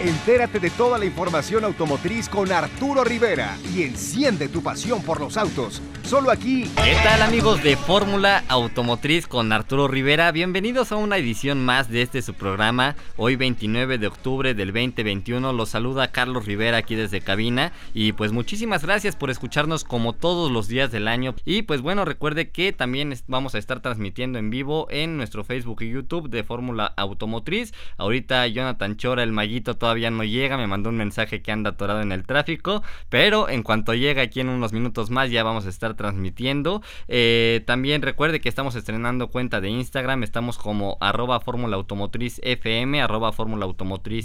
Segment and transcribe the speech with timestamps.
[0.00, 5.36] Entérate de toda la información automotriz con Arturo Rivera y enciende tu pasión por los
[5.36, 5.82] autos.
[6.04, 6.64] Solo aquí.
[6.82, 10.32] ¿Qué tal amigos de Fórmula Automotriz con Arturo Rivera?
[10.32, 12.96] Bienvenidos a una edición más de este su programa.
[13.18, 18.32] Hoy 29 de octubre del 2021 los saluda Carlos Rivera aquí desde cabina y pues
[18.32, 22.72] muchísimas gracias por escucharnos como todos los días del año y pues bueno recuerde que
[22.72, 27.72] también vamos a estar transmitiendo en vivo en nuestro Facebook y YouTube de Fórmula Automotriz.
[27.98, 32.00] Ahorita Jonathan Chora, el maguito, todavía no llega, me mandó un mensaje que anda atorado
[32.00, 35.68] en el tráfico, pero en cuanto llegue aquí en unos minutos más ya vamos a
[35.68, 36.80] estar transmitiendo.
[37.08, 42.40] Eh, también recuerde que estamos estrenando cuenta de Instagram, estamos como arroba Fórmula Automotriz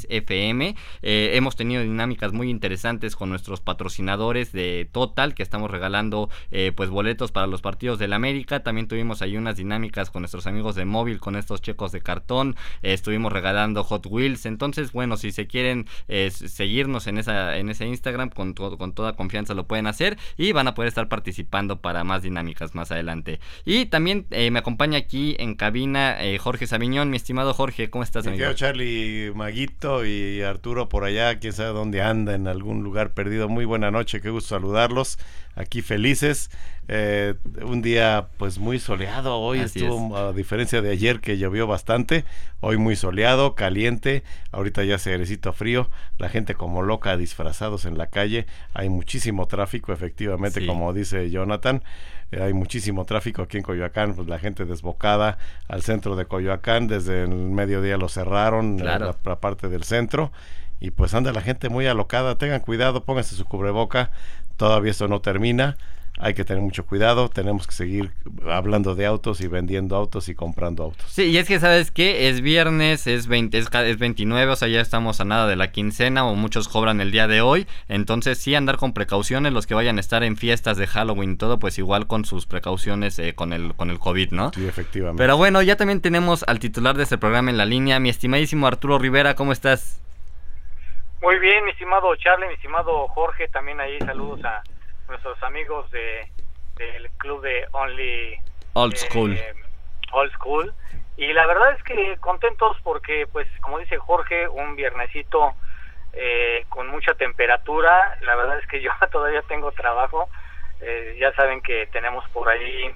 [0.09, 0.75] FM.
[1.01, 6.73] Eh, hemos tenido dinámicas muy interesantes con nuestros patrocinadores de Total, que estamos regalando eh,
[6.75, 8.61] pues boletos para los partidos del América.
[8.61, 12.55] También tuvimos ahí unas dinámicas con nuestros amigos de móvil, con estos checos de cartón.
[12.83, 14.45] estuvimos regalando Hot Wheels.
[14.45, 15.87] Entonces, bueno, si se quieren
[16.29, 20.67] seguirnos en esa en ese Instagram con, con toda confianza lo pueden hacer y van
[20.67, 23.39] a poder estar participando para más dinámicas más adelante.
[23.63, 28.03] Y también eh, me acompaña aquí en cabina eh, Jorge Sabiñón, mi estimado Jorge, ¿cómo
[28.03, 28.51] estás, amigo?
[28.53, 33.47] Charlie, Maguito y Arturo por allá, quién sabe dónde anda, en algún lugar perdido.
[33.47, 35.17] Muy buena noche, qué gusto saludarlos
[35.55, 36.49] aquí felices.
[36.87, 39.59] Eh, un día pues muy soleado, hoy.
[39.59, 42.25] Estuvo a diferencia de ayer que llovió bastante,
[42.59, 45.89] hoy muy soleado, caliente, ahorita ya se airecito frío,
[46.19, 51.83] la gente como loca disfrazados en la calle, hay muchísimo tráfico efectivamente como dice Jonathan,
[52.31, 56.87] eh, hay muchísimo tráfico aquí en Coyoacán, pues la gente desbocada al centro de Coyoacán,
[56.87, 60.31] desde el mediodía lo cerraron, la, la parte del centro.
[60.81, 64.11] Y pues anda la gente muy alocada, tengan cuidado, pónganse su cubreboca,
[64.57, 65.77] todavía esto no termina,
[66.17, 68.11] hay que tener mucho cuidado, tenemos que seguir
[68.49, 71.05] hablando de autos y vendiendo autos y comprando autos.
[71.11, 73.69] Sí, y es que sabes que es viernes, es, 20, es,
[73.99, 77.27] 29, o sea, ya estamos a nada de la quincena o muchos cobran el día
[77.27, 80.87] de hoy, entonces sí andar con precauciones, los que vayan a estar en fiestas de
[80.87, 84.51] Halloween y todo, pues igual con sus precauciones eh, con, el, con el COVID, ¿no?
[84.53, 85.21] Sí, efectivamente.
[85.21, 88.67] Pero bueno, ya también tenemos al titular de este programa en la línea, mi estimadísimo
[88.67, 89.99] Arturo Rivera, ¿cómo estás?
[91.21, 94.61] Muy bien, mi estimado Charlie, mi estimado Jorge, también ahí saludos a
[95.07, 96.29] nuestros amigos de
[96.77, 98.37] del club de Only
[98.73, 99.39] Old eh, School.
[100.11, 100.73] Old School.
[101.17, 105.53] Y la verdad es que contentos porque, pues, como dice Jorge, un viernesito
[106.13, 108.17] eh, con mucha temperatura.
[108.21, 110.29] La verdad es que yo todavía tengo trabajo.
[110.81, 112.93] Eh, ya saben que tenemos por ahí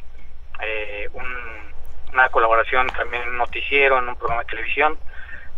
[2.11, 4.99] una colaboración también en un noticiero, en un programa de televisión.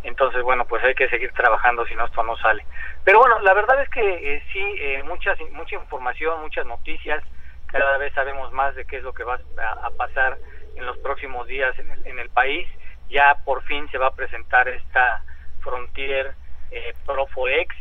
[0.04, 2.66] Entonces, bueno, pues hay que seguir trabajando, si no, esto no sale.
[3.04, 7.24] Pero bueno, la verdad es que eh, sí, eh, muchas, mucha información, muchas noticias,
[7.72, 10.38] cada vez sabemos más de qué es lo que va a, pasar
[10.76, 12.68] en los próximos días en el, país.
[13.10, 15.24] Ya por fin se va a presentar esta
[15.62, 16.34] Frontier
[16.72, 17.76] eh, Profoex,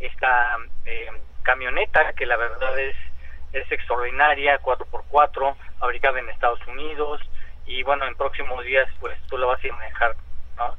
[0.00, 1.10] esta eh,
[1.42, 2.96] camioneta que la verdad es,
[3.52, 7.20] es extraordinaria, 4x4, fabricada en Estados Unidos,
[7.66, 10.16] y bueno, en próximos días pues tú lo vas a manejar,
[10.56, 10.76] ¿no?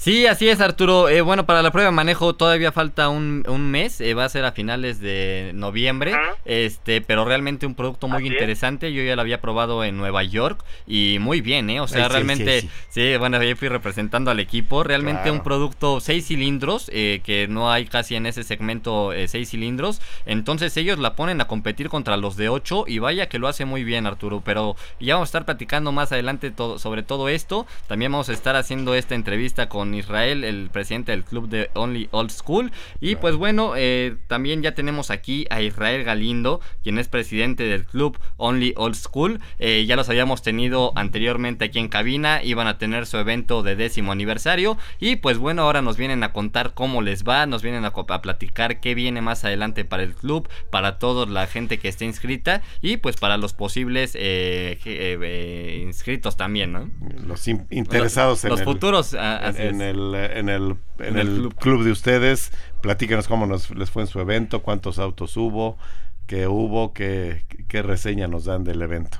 [0.00, 1.08] Sí, así es, Arturo.
[1.08, 4.00] Eh, bueno, para la prueba de manejo todavía falta un, un mes.
[4.00, 6.14] Eh, va a ser a finales de noviembre.
[6.44, 8.92] Este, pero realmente un producto muy interesante.
[8.92, 11.80] Yo ya lo había probado en Nueva York y muy bien, ¿eh?
[11.80, 14.84] O sea, realmente, sí, bueno, yo fui representando al equipo.
[14.84, 20.00] Realmente un producto seis cilindros, eh, que no hay casi en ese segmento seis cilindros.
[20.26, 23.64] Entonces ellos la ponen a competir contra los de ocho y vaya que lo hace
[23.64, 24.42] muy bien, Arturo.
[24.44, 27.66] Pero ya vamos a estar platicando más adelante todo, sobre todo esto.
[27.88, 32.08] También vamos a estar haciendo esta entrevista con Israel, el presidente del club de Only
[32.10, 32.72] Old School.
[33.00, 37.84] Y pues bueno, eh, también ya tenemos aquí a Israel Galindo, quien es presidente del
[37.84, 39.40] club Only Old School.
[39.58, 43.76] Eh, ya los habíamos tenido anteriormente aquí en cabina, iban a tener su evento de
[43.76, 44.78] décimo aniversario.
[45.00, 48.80] Y pues bueno, ahora nos vienen a contar cómo les va, nos vienen a, platicar
[48.80, 52.96] qué viene más adelante para el club, para toda la gente que esté inscrita y
[52.96, 56.90] pues para los posibles eh, inscritos también, ¿no?
[57.26, 61.84] Los interesados en los futuros en el, en el, en el club.
[61.84, 62.52] de ustedes.
[62.80, 65.78] Platíquenos cómo nos, les fue en su evento, cuántos autos hubo,
[66.26, 69.18] qué hubo, qué, qué reseña nos dan del evento.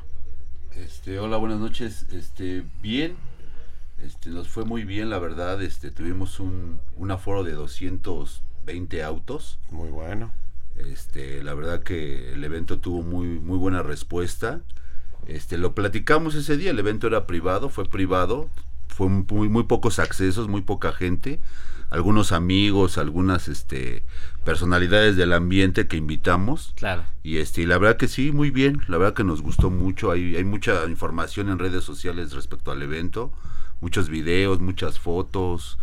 [0.74, 2.06] Este, hola, buenas noches.
[2.12, 3.16] Este, bien,
[4.02, 5.60] este, nos fue muy bien, la verdad.
[5.62, 9.58] Este, tuvimos un, un aforo de 220 autos.
[9.70, 10.30] Muy bueno.
[10.76, 14.60] Este, la verdad que el evento tuvo muy, muy buena respuesta.
[15.26, 18.48] Este, lo platicamos ese día, el evento era privado, fue privado,
[18.98, 21.38] fue muy, muy pocos accesos, muy poca gente,
[21.88, 24.02] algunos amigos, algunas este
[24.44, 26.72] personalidades del ambiente que invitamos.
[26.74, 27.04] Claro.
[27.22, 30.10] Y este, y la verdad que sí, muy bien, la verdad que nos gustó mucho,
[30.10, 33.32] hay, hay mucha información en redes sociales respecto al evento,
[33.80, 35.78] muchos videos, muchas fotos,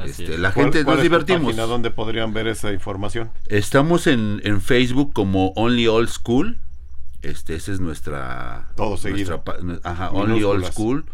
[0.00, 1.54] Este, la gente nos divertimos.
[1.54, 3.30] ¿Dónde podrían ver esa información?
[3.46, 6.58] Estamos en, en Facebook como Only Old School.
[7.22, 8.68] Este, esa es nuestra.
[8.76, 9.42] Todo seguido.
[9.84, 11.04] ajá, Only Old School.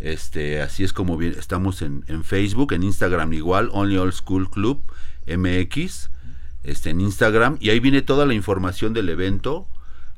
[0.00, 4.50] Este, así es como bien, estamos en, en, Facebook, en Instagram igual, Only Old School
[4.50, 4.82] Club
[5.26, 6.10] MX,
[6.62, 9.66] este, en Instagram, y ahí viene toda la información del evento,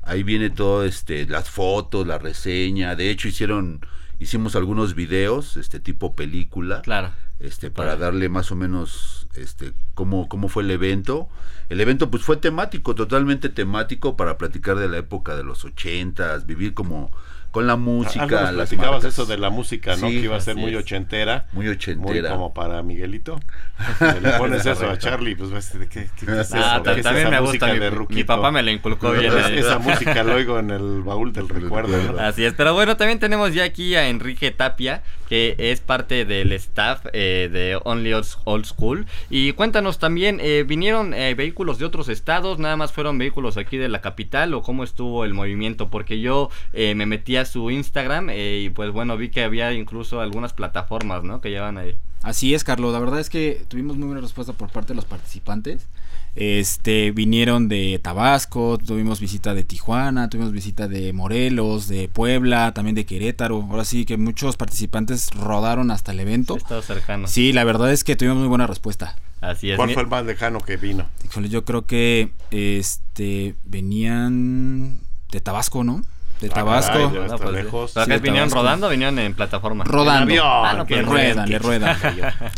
[0.01, 3.79] ahí viene todo, este, las fotos, la reseña, de hecho hicieron,
[4.19, 6.81] hicimos algunos videos, este, tipo película.
[6.81, 11.29] Claro este para darle más o menos este cómo, cómo fue el evento.
[11.69, 16.45] El evento pues fue temático, totalmente temático para platicar de la época de los ochentas,
[16.45, 17.11] vivir como
[17.57, 18.27] con la música.
[18.27, 20.09] las platicabas eso de la música, ¿no?
[20.09, 21.47] que iba a ser muy ochentera.
[21.53, 22.29] Muy ochentera.
[22.29, 23.39] Muy como para Miguelito.
[24.21, 27.01] le pones eso a Charlie, pues ves, ¿qué, qué, es ah, eso?
[27.01, 27.73] también me gusta.
[27.73, 27.79] Mi,
[28.15, 29.33] mi, papá me la inculcó bien.
[29.55, 32.19] esa música lo oigo en el baúl del recuerdo.
[32.19, 36.51] Así es, pero bueno, también tenemos ya aquí a Enrique Tapia, que es parte del
[36.53, 39.05] staff eh, de Only Old School.
[39.29, 42.59] Y cuéntanos también, eh, ¿vinieron eh, vehículos de otros estados?
[42.59, 44.53] ¿Nada más fueron vehículos aquí de la capital?
[44.53, 45.89] ¿O cómo estuvo el movimiento?
[45.89, 50.53] Porque yo me metí a su Instagram y pues bueno, vi que había incluso algunas
[50.53, 51.41] plataformas, ¿no?
[51.41, 51.95] Que llevan ahí.
[52.23, 52.93] Así es, Carlos.
[52.93, 55.87] La verdad es que tuvimos muy buena respuesta por parte de los participantes.
[56.35, 62.95] Este, vinieron de Tabasco, tuvimos visita de Tijuana, tuvimos visita de Morelos, de Puebla, también
[62.95, 63.65] de Querétaro.
[63.69, 66.57] Ahora sí que muchos participantes rodaron hasta el evento.
[66.59, 67.27] Sí, cercano.
[67.27, 69.15] Sí, la verdad es que tuvimos muy buena respuesta.
[69.41, 69.77] Así es.
[69.77, 71.07] ¿Cuál fue el más lejano que vino?
[71.49, 74.99] yo creo que este venían
[75.31, 76.01] de Tabasco, ¿no?
[76.41, 77.11] De ah, Tabasco.
[77.11, 77.93] pues, lejos.
[78.21, 79.83] vinieron rodando o vinieron en plataforma?
[79.83, 80.33] Rodando.
[80.43, 81.97] Ah, no, le, ruedan, le ruedan,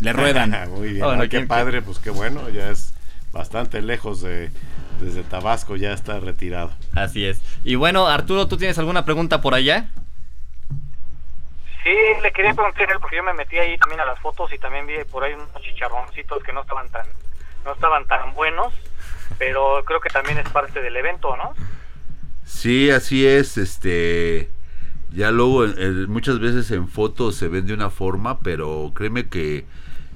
[0.00, 0.70] le ruedan.
[0.70, 1.04] Muy bien.
[1.04, 2.92] Bueno, qué padre, pues qué bueno, ya es
[3.32, 4.50] bastante lejos de
[5.00, 6.72] desde Tabasco, ya está retirado.
[6.94, 7.40] Así es.
[7.64, 9.88] Y bueno, Arturo, ¿tú tienes alguna pregunta por allá?
[11.82, 14.86] Sí, le quería preguntar porque yo me metí ahí también a las fotos y también
[14.86, 17.06] vi por ahí unos chicharroncitos que no estaban tan
[17.64, 18.72] no estaban tan buenos,
[19.38, 21.54] pero creo que también es parte del evento, ¿no?
[22.52, 24.50] Sí, así es, este
[25.12, 25.66] ya luego
[26.08, 29.64] muchas veces en fotos se ven de una forma, pero créeme que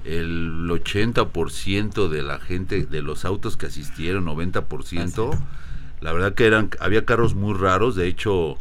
[0.03, 5.37] el 80% de la gente, de los autos que asistieron, 90%,
[6.01, 8.57] la verdad que eran, había carros muy raros, de hecho,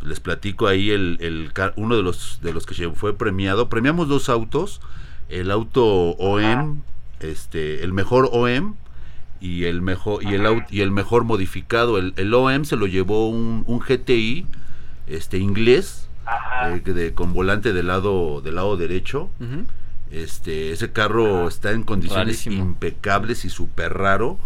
[0.00, 4.28] les platico ahí el, el uno de los de los que fue premiado, premiamos dos
[4.30, 4.80] autos,
[5.28, 6.80] el auto OM,
[7.20, 8.76] este, el mejor OM
[9.40, 13.28] y el mejor y el y el mejor modificado, el, el OM se lo llevó
[13.28, 14.46] un, un GTI
[15.06, 16.08] este inglés
[16.64, 19.30] eh, de, con volante del lado del lado derecho.
[20.10, 24.38] Este, ese carro está en condiciones impecables y súper raro.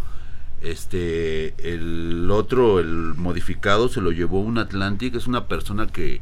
[0.62, 5.14] Este, el otro, el modificado, se lo llevó un Atlantic.
[5.14, 6.20] Es una persona que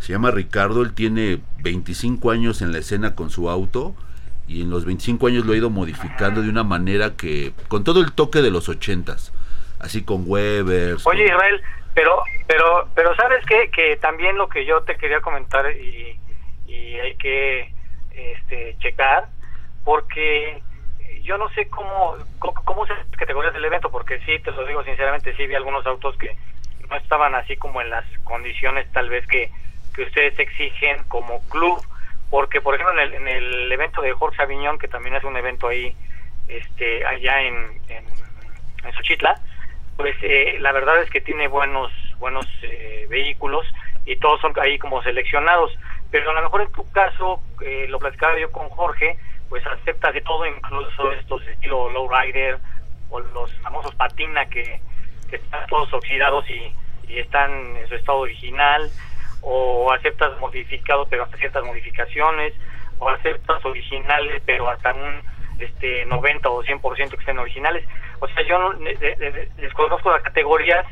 [0.00, 0.82] se llama Ricardo.
[0.82, 3.94] Él tiene 25 años en la escena con su auto.
[4.48, 8.00] Y en los 25 años lo ha ido modificando de una manera que, con todo
[8.00, 9.30] el toque de los 80s.
[9.78, 10.96] Así con Weber.
[11.04, 11.62] Oye, Israel,
[11.94, 13.70] pero, pero, pero ¿sabes qué?
[13.70, 16.18] Que también lo que yo te quería comentar y,
[16.66, 17.72] y hay que
[18.12, 19.28] este, checar,
[19.84, 20.62] porque
[21.22, 25.34] yo no sé cómo, cómo, se categorías del evento, porque sí, te lo digo sinceramente,
[25.36, 26.36] sí vi algunos autos que
[26.88, 29.50] no estaban así como en las condiciones tal vez que,
[29.94, 31.82] que ustedes exigen como club,
[32.30, 35.36] porque por ejemplo en el, en el evento de Jorge Aviñón, que también es un
[35.36, 35.94] evento ahí,
[36.48, 37.56] este, allá en,
[37.88, 38.04] en,
[38.84, 38.92] en
[39.98, 43.66] pues eh, la verdad es que tiene buenos, buenos eh, vehículos
[44.06, 45.72] y todos son ahí como seleccionados.
[46.12, 49.18] Pero a lo mejor en tu caso, eh, lo platicaba yo con Jorge,
[49.48, 52.58] pues aceptas de todo, incluso estos estilo lowrider
[53.10, 54.80] o los famosos patina que,
[55.32, 56.72] están todos oxidados y,
[57.08, 58.90] están en su estado original,
[59.42, 62.54] o aceptas modificados pero hasta ciertas modificaciones,
[62.98, 65.22] o aceptas originales pero hasta un
[65.58, 67.84] este 90 o 100% que estén originales.
[68.20, 68.78] O sea, yo no,
[69.56, 70.86] desconozco las categorías,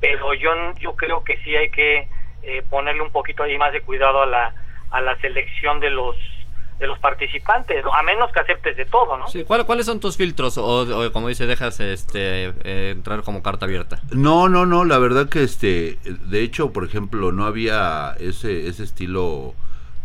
[0.00, 2.08] pero yo yo creo que sí hay que
[2.42, 4.54] eh, ponerle un poquito ahí más de cuidado a la
[4.90, 6.16] a la selección de los
[6.78, 9.28] de los participantes, a menos que aceptes de todo, ¿no?
[9.28, 10.58] Sí, ¿cuáles son tus filtros?
[10.58, 14.00] O, como dice, dejas este eh, entrar como carta abierta.
[14.10, 18.82] No, no, no, la verdad que este, de hecho, por ejemplo, no había ese, ese
[18.82, 19.54] estilo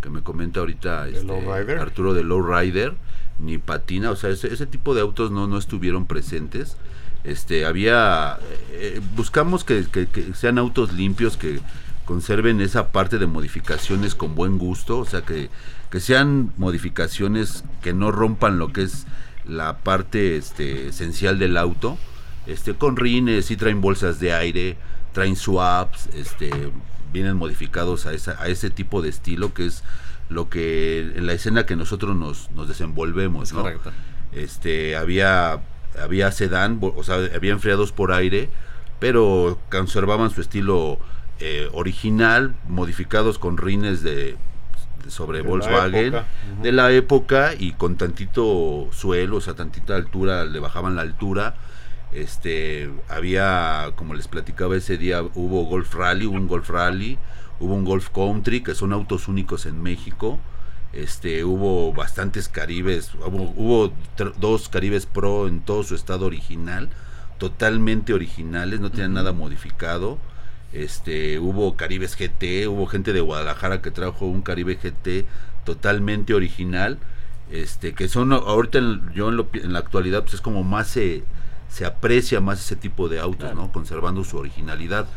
[0.02, 2.94] que me comenta ahorita este, Arturo de Lowrider,
[3.40, 6.78] ni patina, o sea, ese, ese tipo de autos no, no estuvieron presentes.
[7.24, 8.38] Este, había,
[8.72, 11.60] eh, buscamos que, que sean autos limpios, que
[12.06, 15.50] conserven esa parte de modificaciones con buen gusto, o sea, que,
[15.90, 19.06] que sean modificaciones que no rompan lo que es
[19.46, 21.98] la parte este, esencial del auto,
[22.46, 24.78] este, con rines, y traen bolsas de aire,
[25.14, 26.52] traen swaps, este,
[27.14, 29.84] vienen modificados a, esa, a ese tipo de estilo que es
[30.30, 33.62] lo que en la escena que nosotros nos, nos desenvolvemos, ¿no?
[33.62, 33.92] Correcto.
[34.34, 35.62] Este, había
[36.00, 38.50] había sedán, o sea, había enfriados por aire,
[39.00, 41.00] pero conservaban su estilo
[41.40, 44.38] eh, original, modificados con rines de
[45.08, 46.14] sobre De la Volkswagen
[46.62, 51.56] de la época y con tantito suelo, o sea, tantita altura, le bajaban la altura.
[52.12, 57.18] Este, había, como les platicaba ese día, hubo Golf Rally, hubo un Golf Rally,
[57.60, 60.40] hubo un Golf Country, que son autos únicos en México.
[60.94, 63.94] Este, hubo bastantes Caribes, hubo, hubo
[64.40, 66.90] dos Caribes Pro en todo su estado original,
[67.38, 70.18] totalmente originales, no tenían nada modificado.
[70.74, 75.26] Este, hubo Caribes GT, hubo gente de Guadalajara que trajo un Caribe GT
[75.66, 76.98] totalmente original.
[77.52, 80.88] Este, que son ahorita en- yo en, lo en la actualidad pues es como más
[80.88, 81.24] se,
[81.70, 83.72] se aprecia más ese tipo de autos, ¿no?
[83.72, 85.08] Conservando su originalidad.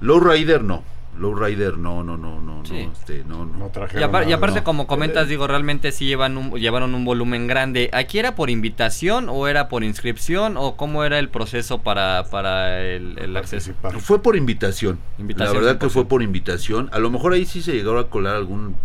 [0.00, 0.84] Lowrider no.
[1.18, 2.86] Lowrider no, no, no, no, Sí.
[2.86, 3.56] no, este, no, no.
[3.58, 4.64] No Y, aparte, ¿no?
[4.64, 7.90] como comentas, digo, realmente sí llevan un, llevaron un volumen grande.
[7.92, 12.80] ¿Aquí era por invitación o era por inscripción o cómo era el proceso para, para
[12.82, 13.72] el, el acceso?
[14.00, 14.98] Fue por invitación.
[15.18, 15.90] Invitación la verdad que 100%.
[15.90, 16.88] fue por invitación.
[16.92, 18.76] A lo mejor ahí sí se llegó a colar algún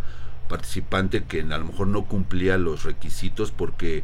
[0.48, 4.04] participante que a lo mejor no cumplía los requisitos porque,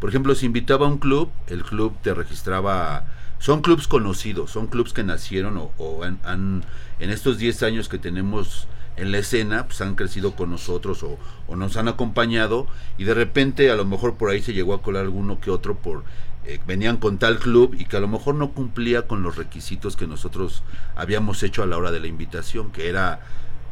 [0.00, 3.04] por ejemplo, si invitaba a un club, el club te registraba...
[3.44, 6.64] Son clubs conocidos, son clubs que nacieron o, han-
[6.98, 11.18] en estos 10 años que tenemos en la escena, pues han crecido con nosotros o,
[11.46, 14.80] o nos han acompañado y de repente a lo mejor por ahí se llegó a
[14.80, 16.04] colar alguno que otro por
[16.46, 19.94] eh, venían con tal club y que a lo mejor no cumplía con los requisitos
[19.96, 20.62] que nosotros
[20.96, 23.20] habíamos hecho a la hora de la invitación, que era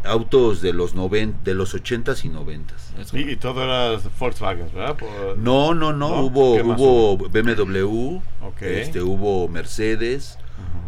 [0.04, 3.00] autos de los noven, de los 80s y 90s.
[3.00, 3.16] Eso.
[3.16, 4.96] Y, y todo era Volkswagen, ¿verdad?
[4.96, 6.20] Por- No, no, no, ¿No?
[6.22, 8.62] hubo ¿Qué más hubo BMW, Ok.
[8.62, 10.38] este hubo Mercedes,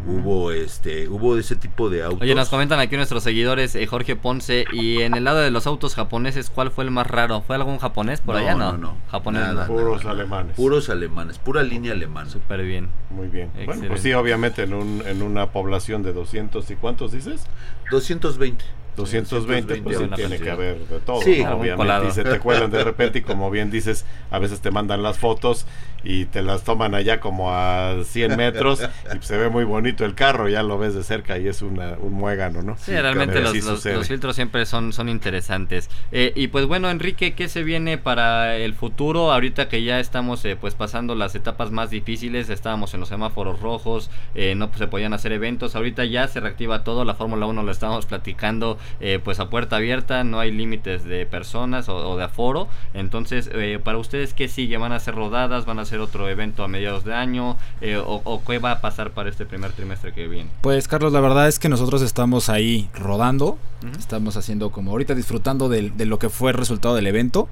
[0.07, 2.21] hubo este hubo ese tipo de autos.
[2.21, 5.67] Oye, nos comentan aquí nuestros seguidores, eh, Jorge Ponce, y en el lado de los
[5.67, 7.41] autos japoneses, ¿cuál fue el más raro?
[7.41, 8.55] ¿Fue algún japonés por No, allá?
[8.55, 8.97] No, no, no.
[9.11, 9.73] Japonés Nada, no.
[9.75, 10.57] Puros alemanes.
[10.57, 12.29] Puros alemanes, pura línea alemana.
[12.29, 12.89] Súper bien.
[13.11, 13.51] Muy bien.
[13.65, 17.47] Bueno, pues sí, obviamente en, un, en una población de 200 y cuántos dices?
[17.91, 18.65] 220.
[18.97, 21.43] 220, pues sí, buena tiene que haber de todo, Sí.
[21.43, 25.03] obviamente, y se te cuelan de repente y como bien dices, a veces te mandan
[25.03, 25.67] las fotos
[26.05, 28.83] y te las toman allá como a 100 metros
[29.15, 31.95] y se ve muy bonito el carro, ya lo ves de cerca y es una,
[31.99, 32.77] un muégano, ¿no?
[32.79, 35.89] Sí, realmente los, los- filtros siempre son, son interesantes.
[36.13, 39.33] Eh, y pues bueno, Enrique, ¿qué se viene para el futuro?
[39.33, 43.61] Ahorita que ya estamos eh, pues pasando las etapas más difíciles, estábamos en los semáforos
[43.61, 47.63] rojos, eh, no se podían hacer eventos, ahorita ya se reactiva todo, la Fórmula 1
[47.63, 52.17] lo estábamos platicando eh, pues a puerta abierta, no hay límites de personas o, o
[52.17, 54.77] de aforo, entonces eh, para ustedes, ¿qué sigue?
[54.77, 55.65] ¿Van a ser rodadas?
[55.65, 57.57] ¿Van a hacer otro evento a mediados de año?
[57.81, 60.51] Eh, o, ¿O qué va a pasar para este primer trimestre que viene?
[60.61, 63.99] Pues Carlos, la verdad es que nosotros estamos ahí rodando, Ujú.
[63.99, 67.49] estamos haciendo como ahorita disfrutando del- de, lo que fue el resultado del evento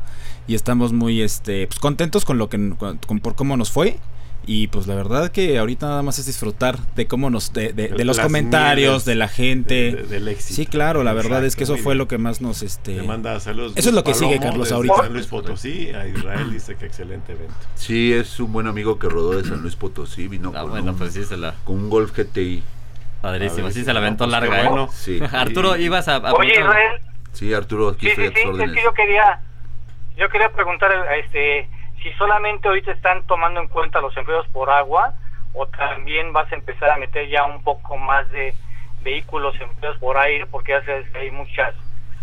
[0.47, 3.99] y estamos muy este pues, contentos con lo que con- con- por cómo nos fue
[4.47, 7.89] y pues la verdad que ahorita nada más es disfrutar de cómo nos de, de-
[7.89, 9.75] de los Las comentarios de la gente.
[9.75, 10.55] de- de- del éxito.
[10.55, 13.39] sí, claro, la verdad es que eso fue lo que más nos este Te manda
[13.41, 13.73] saludos.
[13.77, 14.97] Eso es lo que sigue, Carlos, ahorita.
[14.97, 17.55] San Luis Potosí, a Israel dice que excelente evento.
[17.77, 20.93] Sí, es un buen amigo que rodó de San Luis Potosí, vino Ah, con, bueno,
[20.93, 21.55] un, pues sí, se la...
[21.65, 22.63] con un Golf GTI.
[23.21, 24.69] Padrísimo, sí Padrísimo, se la aventó pues larga, ¿eh?
[24.69, 24.89] bueno.
[24.93, 25.21] Sí.
[25.33, 26.17] Arturo, Y- ibas a...
[26.17, 27.01] a Oye, Israel,
[27.33, 28.75] Sí, Arturo, aquí sí, estoy sí, a tus sí, es órdenes.
[28.77, 29.41] que yo quería,
[30.19, 30.91] yo quería preguntar,
[31.25, 31.69] este,
[32.03, 35.15] si solamente ahorita están tomando en cuenta los empleos por agua
[35.55, 38.55] o también vas a empezar a meter ya un poco más de
[39.03, 41.75] vehículos empleos por aire, porque ya sabes que hay muchas,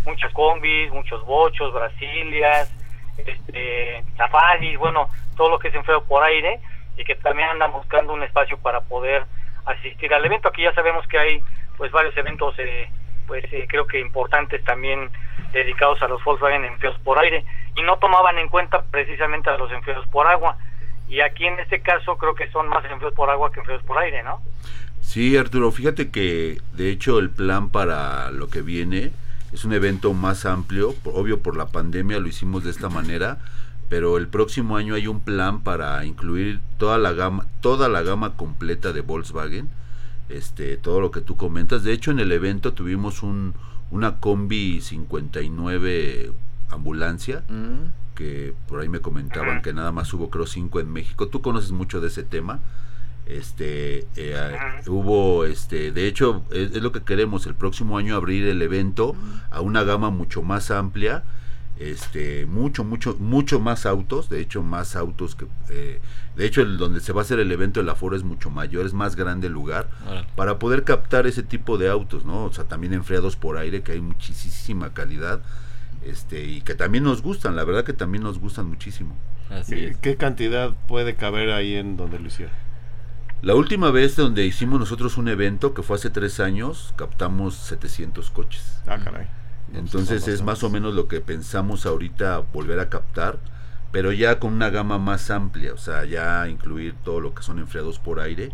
[0.06, 2.74] muchas combis, muchos bochos, brasilias,
[3.18, 6.60] este, safaris, bueno, todo lo que es empleo por aire
[6.98, 9.24] y que también andan buscando un espacio para poder
[9.66, 10.50] asistir al evento.
[10.50, 11.44] Aquí ya sabemos que hay
[11.78, 12.90] pues varios eventos eh,
[13.28, 15.10] pues eh, creo que importantes también
[15.54, 17.46] dedicados a los Volkswagen empleos por aire
[17.80, 20.58] y no tomaban en cuenta precisamente a los empleos por agua
[21.08, 23.98] y aquí en este caso creo que son más empleos por agua que empleos por
[23.98, 24.42] aire, ¿no?
[25.02, 29.12] Sí, Arturo, fíjate que de hecho el plan para lo que viene
[29.54, 33.38] es un evento más amplio, obvio por la pandemia lo hicimos de esta manera,
[33.88, 38.36] pero el próximo año hay un plan para incluir toda la gama, toda la gama
[38.36, 39.70] completa de Volkswagen,
[40.28, 41.84] este, todo lo que tú comentas.
[41.84, 43.56] De hecho, en el evento tuvimos un
[43.92, 46.32] una combi 59
[46.70, 51.28] ambulancia Mm, que por ahí me comentaban que nada más hubo creo cinco en México.
[51.30, 52.60] Tú conoces mucho de ese tema.
[53.26, 54.82] Este eh, Ajá.
[54.88, 59.16] hubo este de hecho es, es lo que queremos el próximo año abrir el evento
[59.52, 61.24] a una gama mucho más amplia
[61.78, 66.02] este mucho mucho mucho más autos de hecho más autos que eh,
[66.36, 68.86] de hecho el donde se va a hacer el evento el aforo es mucho mayor
[68.88, 69.90] es más grande el lugar
[70.36, 72.46] para poder captar ese tipo de autos, ¿no?
[72.46, 75.42] O sea, también enfriados por aire, que hay muchísima calidad.
[76.02, 79.16] Este y que también nos gustan, la verdad que también nos gustan muchísimo.
[79.50, 79.98] Así ¿Qué, es.
[80.02, 82.56] qué cantidad puede caber ahí en donde lo hicieron?
[83.42, 88.30] La última vez donde hicimos nosotros un evento, que fue hace tres años, captamos 700
[88.32, 88.84] coches.
[88.86, 89.28] Ah, caray.
[89.74, 93.40] Entonces Son es más o menos lo que pensamos ahorita volver a captar,
[93.92, 97.60] pero ya con una gama más amplia, o sea, ya incluir todo lo que son
[97.60, 98.52] enfriados por aire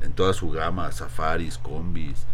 [0.00, 2.26] en toda su gama, safaris, combis.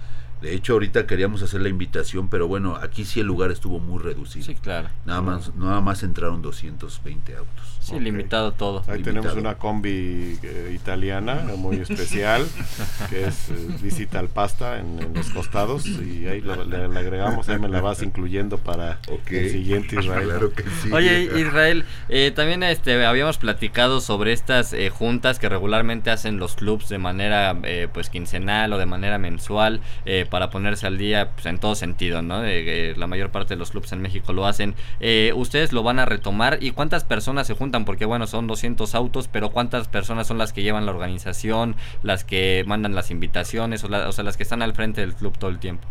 [0.44, 4.02] De hecho, ahorita queríamos hacer la invitación, pero bueno, aquí sí el lugar estuvo muy
[4.02, 4.44] reducido.
[4.44, 4.88] Sí, claro.
[5.06, 7.64] Nada más, nada más entraron 220 autos.
[7.80, 8.82] Sí, limitado todo.
[8.86, 12.46] Ahí tenemos una combi eh, italiana muy especial
[13.10, 16.98] que es eh, visita al pasta en, en los costados y ahí lo- le, le
[16.98, 18.98] agregamos, ahí me la vas incluyendo para
[19.30, 20.28] el siguiente Israel.
[20.28, 20.90] Claro que sí.
[20.92, 26.54] Oye, Israel, eh, también este, habíamos platicado sobre estas eh, juntas que regularmente hacen los
[26.54, 31.31] clubs de manera eh, pues quincenal o de manera mensual eh, para ponerse al día
[31.33, 32.43] pues, en todo sentido, ¿no?
[32.43, 34.75] Eh, eh, la mayor parte de los clubs en México lo hacen.
[34.99, 36.59] Eh, ¿Ustedes lo van a retomar?
[36.61, 37.85] ¿Y cuántas personas se juntan?
[37.85, 42.25] Porque bueno, son 200 autos, pero ¿cuántas personas son las que llevan la organización, las
[42.25, 45.38] que mandan las invitaciones o, la- o sea, las que están al frente del club
[45.38, 45.87] todo el tiempo?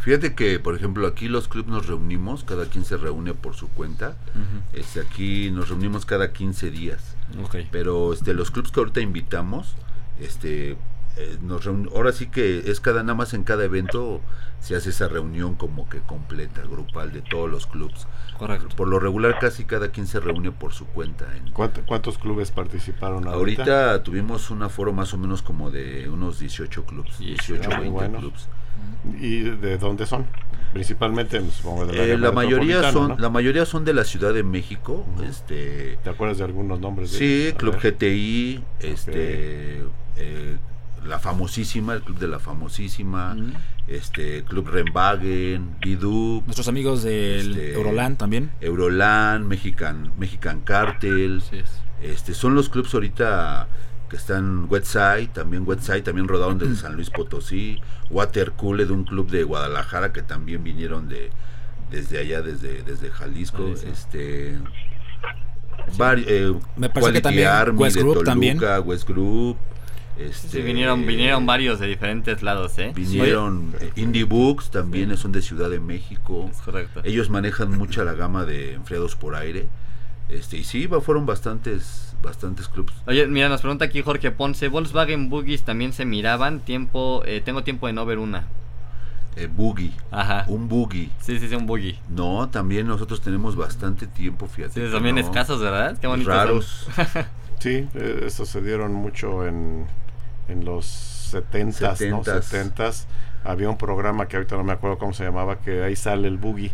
[0.00, 3.68] Fíjate que, por ejemplo, aquí los clubes nos reunimos, cada quien se reúne por su
[3.70, 4.16] cuenta.
[4.74, 7.16] Este, aquí nos reunimos cada 15 días.
[7.72, 9.76] Pero este, los clubes que ahorita invitamos,
[10.20, 10.76] este,
[11.18, 14.20] eh, nos reun- ahora sí que es cada nada más en cada evento
[14.60, 18.06] se hace esa reunión como que completa, grupal de todos los clubes.
[18.38, 18.74] Correcto.
[18.76, 21.26] Por lo regular casi cada quien se reúne por su cuenta.
[21.36, 23.62] en- ¿Cuánto- ¿Cuántos clubes participaron ahorita?
[23.62, 27.90] Ahorita tuvimos un aforo más o menos como de unos 18 clubes, 18 Ah, 20
[27.90, 28.18] bueno.
[28.18, 28.48] clubes.
[29.20, 30.26] ¿Y de dónde son?
[30.72, 33.18] Principalmente, supongo, del Eh, área la mayoría son ¿no?
[33.18, 37.10] la mayoría son de la Ciudad de México, este ¿Te acuerdas de algunos nombres?
[37.12, 37.50] de Sí?
[37.54, 37.94] A Club ver.
[37.94, 39.82] GTI, este,
[40.16, 40.56] eh,
[41.06, 43.36] la famosísima, el club de la famosísima,
[43.86, 48.50] este, Club Renwagen, Bidu, Nuestros amigos del Este- Euroland también.
[48.60, 51.68] Euroland, Mexican, Mexican Cartel, es.
[52.02, 53.68] este, son los clubs ahorita
[54.10, 57.80] que están Westside, también Westside, también rodaron desde San Luis Potosí,
[58.10, 61.30] Watercool de un club de Guadalajara que también vinieron de
[61.90, 63.86] desde allá, desde, desde Jalisco, Ahí sí.
[63.90, 64.58] este
[65.96, 68.58] vari- eh, Me parece que también Army West de Group Toluca, también.
[68.84, 69.56] West Group,
[70.18, 72.92] este, Sí, vinieron, vinieron varios de diferentes lados, ¿eh?
[72.94, 76.48] Vinieron eh, Indie Books, también son de Ciudad de México.
[76.50, 77.00] Es correcto.
[77.04, 79.68] Ellos manejan mucha la gama de enfriados por aire.
[80.28, 82.92] Este, y sí, fueron bastantes, bastantes clubs.
[83.06, 87.62] Oye, mira, nos pregunta aquí Jorge Ponce, Volkswagen Buggies también se miraban, tiempo, eh, tengo
[87.64, 88.46] tiempo de no ver una.
[89.36, 90.44] Eh, boogie, Ajá.
[90.48, 91.10] un boogie.
[91.20, 91.96] Sí, sí, sí, un buggy.
[92.08, 94.74] No, también nosotros tenemos bastante tiempo, fíjate.
[94.74, 95.18] Sí, no.
[95.18, 95.96] escasos, ¿verdad?
[95.98, 96.46] Qué bonitos son.
[96.46, 96.88] Raros.
[97.58, 99.86] Sí, eh, estos se dieron mucho en,
[100.48, 100.84] en los
[101.32, 102.22] 70s, ¿no?
[102.24, 102.74] 70s.
[102.74, 103.04] 70s.
[103.44, 106.38] Había un programa que ahorita no me acuerdo cómo se llamaba, que ahí sale el
[106.38, 106.72] boogie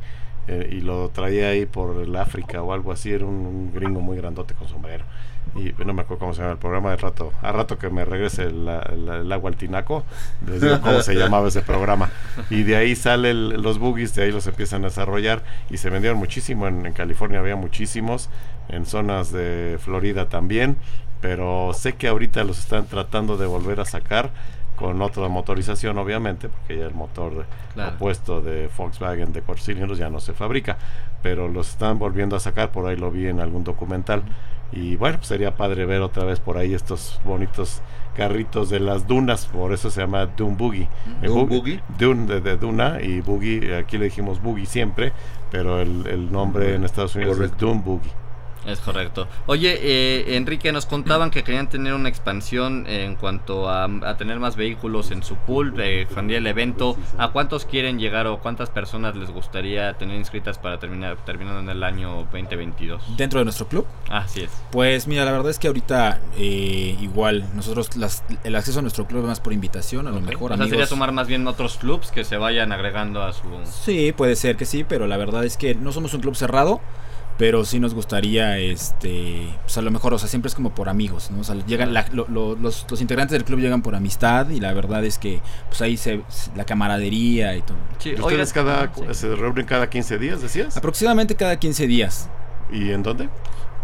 [0.49, 3.13] eh, y lo traía ahí por el África o algo así.
[3.13, 5.05] Era un, un gringo muy grandote con sombrero.
[5.57, 6.91] Y no me acuerdo cómo se llama el programa.
[6.91, 10.05] De rato, a rato que me regrese el, el- el agua al tinaco,
[10.47, 12.11] les digo cómo se llamaba ese programa.
[12.49, 16.19] Y de ahí salen los boogies, de ahí los empiezan a desarrollar y se vendieron
[16.19, 16.67] muchísimo.
[16.67, 18.31] En, en California había muchísimos,
[18.69, 20.79] en zonas de Florida también
[21.25, 24.31] pero sé que ahorita los están tratando de volver a sacar
[24.77, 27.95] con otra motorización obviamente porque ya el motor Claro.
[27.97, 30.77] opuesto de Volkswagen de cuatro cilindros ya no se fabrica
[31.23, 34.23] pero los están volviendo a sacar por ahí lo vi en algún documental
[34.71, 37.81] y bueno pues sería padre ver otra vez por ahí estos bonitos
[38.15, 40.89] carritos de las dunas por eso se llama Dune Boogie
[41.23, 41.81] ¿Dune Boogie?
[41.99, 45.13] Dune de, de Duna y Boogie aquí le dijimos Boogie siempre
[45.51, 47.57] pero el, el nombre en Estados Unidos Correcto.
[47.57, 48.13] es Dune Boogie
[48.67, 49.29] Es correcto.
[49.47, 54.39] Oye, eh, Enrique, nos contaban que querían tener una expansión en cuanto a, a tener
[54.41, 56.97] más vehículos en su pool, eh, expandir el evento.
[57.19, 61.69] ¿A cuántos quieren llegar o cuántas personas les gustaría tener inscritas para terminar terminando en
[61.69, 63.17] el año 2022?
[63.17, 63.87] Dentro de nuestro club.
[64.09, 64.51] Así es.
[64.71, 69.07] Pues mira, la verdad es que ahorita eh, igual nosotros las- el acceso a nuestro
[69.07, 71.77] club es más por invitación, a lo mejor o sea, sería sumar más bien otros
[71.77, 73.43] clubs que se vayan agregando a su...
[73.65, 76.81] Sí, puede ser que sí, pero la verdad es que no somos un club cerrado,
[77.37, 80.89] pero sí nos gustaría, este, pues a lo mejor, o sea, siempre es como por
[80.89, 81.41] amigos, ¿no?
[81.41, 84.61] O sea, llegan la- lo- lo- los, los integrantes del club llegan por amistad y
[84.61, 86.23] la verdad es que, pues ahí se,
[86.55, 87.77] la camaradería y todo.
[87.99, 89.03] Sí, ¿Y ¿Ustedes cada, sí.
[89.13, 90.77] se reúnen cada 15 días, decías?
[90.77, 92.29] Aproximadamente cada 15 días,
[92.73, 93.29] ¿Y en dónde?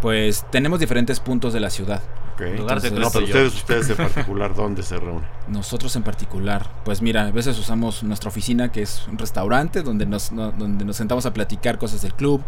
[0.01, 2.01] pues tenemos diferentes puntos de la ciudad.
[2.49, 5.23] Lugar Entonces- No, pero ustedes, ustedes en particular, ¿dónde se reúnen?
[5.47, 10.05] Nosotros en particular, pues mira, a veces usamos nuestra oficina que es un restaurante donde
[10.05, 12.41] nos, no- donde nos sentamos a platicar cosas del club,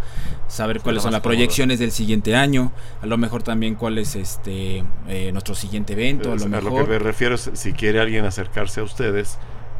[0.47, 1.35] saber cuáles son las cómodo.
[1.35, 6.31] proyecciones del siguiente año, a lo mejor también cuál es este eh, nuestro siguiente evento,
[6.31, 6.83] a lo a lo mejor.
[6.85, 9.37] que me refiero es si quiere alguien acercarse a ustedes,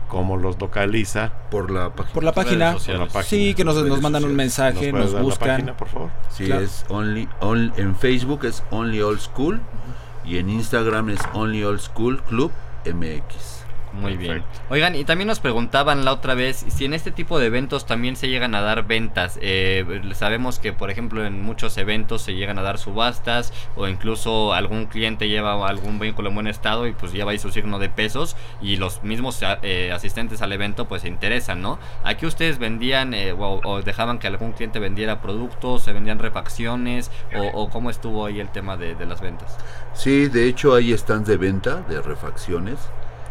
[0.10, 1.32] cómo los localiza.
[1.50, 2.14] Por la página.
[2.14, 2.66] Por la página.
[2.70, 3.00] Redes sociales.
[3.00, 3.30] Por la página.
[3.44, 5.48] Sí, que nos, nos mandan un mensaje, puedes nos dar la buscan.
[5.50, 6.10] página, por favor?
[6.30, 6.62] Sí, Claro.
[6.62, 9.60] es only, on- en Facebook es Only Old School
[10.26, 12.52] y en Instagram es Only Old School Club
[12.86, 13.63] MX.
[13.94, 14.44] Muy bien.
[14.70, 18.16] Oigan, y también nos preguntaban la otra vez si en este tipo de eventos también
[18.16, 19.38] se llegan a dar ventas.
[19.42, 24.54] Eh, sabemos que, por ejemplo, en muchos eventos se llegan a dar subastas o incluso
[24.54, 27.90] algún cliente lleva algún vehículo en buen estado y pues lleva ahí su signo de
[27.90, 31.78] pesos y los mismos eh, asistentes al evento pues se interesan, ¿no?
[32.04, 37.12] Aquí ustedes vendían eh, o, o dejaban que algún cliente vendiera productos, se vendían refacciones
[37.36, 39.56] o, o cómo estuvo ahí el tema de, de las ventas.
[39.94, 42.80] Sí, de hecho hay stands de venta de refacciones.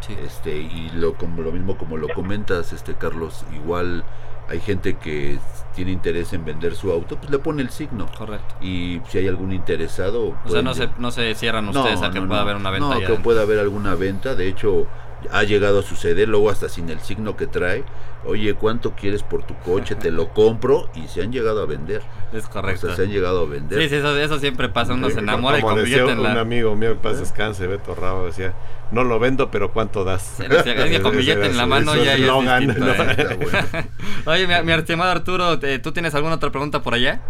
[0.07, 0.17] Sí.
[0.25, 4.05] Este, y lo, como, lo mismo como lo comentas, este Carlos, igual
[4.49, 5.39] hay gente que
[5.75, 8.07] tiene interés en vender su auto, pues le pone el signo.
[8.17, 8.55] Correcto.
[8.61, 10.37] Y si hay algún interesado...
[10.45, 12.87] O sea, no se, no se cierran ustedes a que no, pueda haber una venta
[12.89, 13.23] No, que adentro.
[13.23, 14.35] pueda haber alguna venta.
[14.35, 14.87] De hecho,
[15.31, 17.85] ha llegado a suceder, luego hasta sin el signo que trae.
[18.25, 19.95] Oye, ¿cuánto quieres por tu coche?
[19.97, 22.03] Te lo compro y se han llegado a vender.
[22.33, 22.87] Es O correcto.
[22.87, 23.81] sea, se han llegado a vender.
[23.83, 26.27] Sí, sí, eso, eso siempre pasa, uno Sí, se enamora y como decía convierte en
[26.29, 26.41] un la...
[26.41, 28.55] amigo mío, en paz descanse, Beto Rabo, decía,
[28.93, 30.39] no lo vendo, pero ¿cuánto das?
[30.39, 33.03] Decía, que con billete en la mano ya, es ya es eslogan, distinto, ¿no?
[33.03, 33.39] ¿eh?
[33.41, 33.89] Bueno.
[34.27, 37.21] Oye, mi, mi estimado Arturo, eh, ¿tú tienes alguna otra pregunta por allá?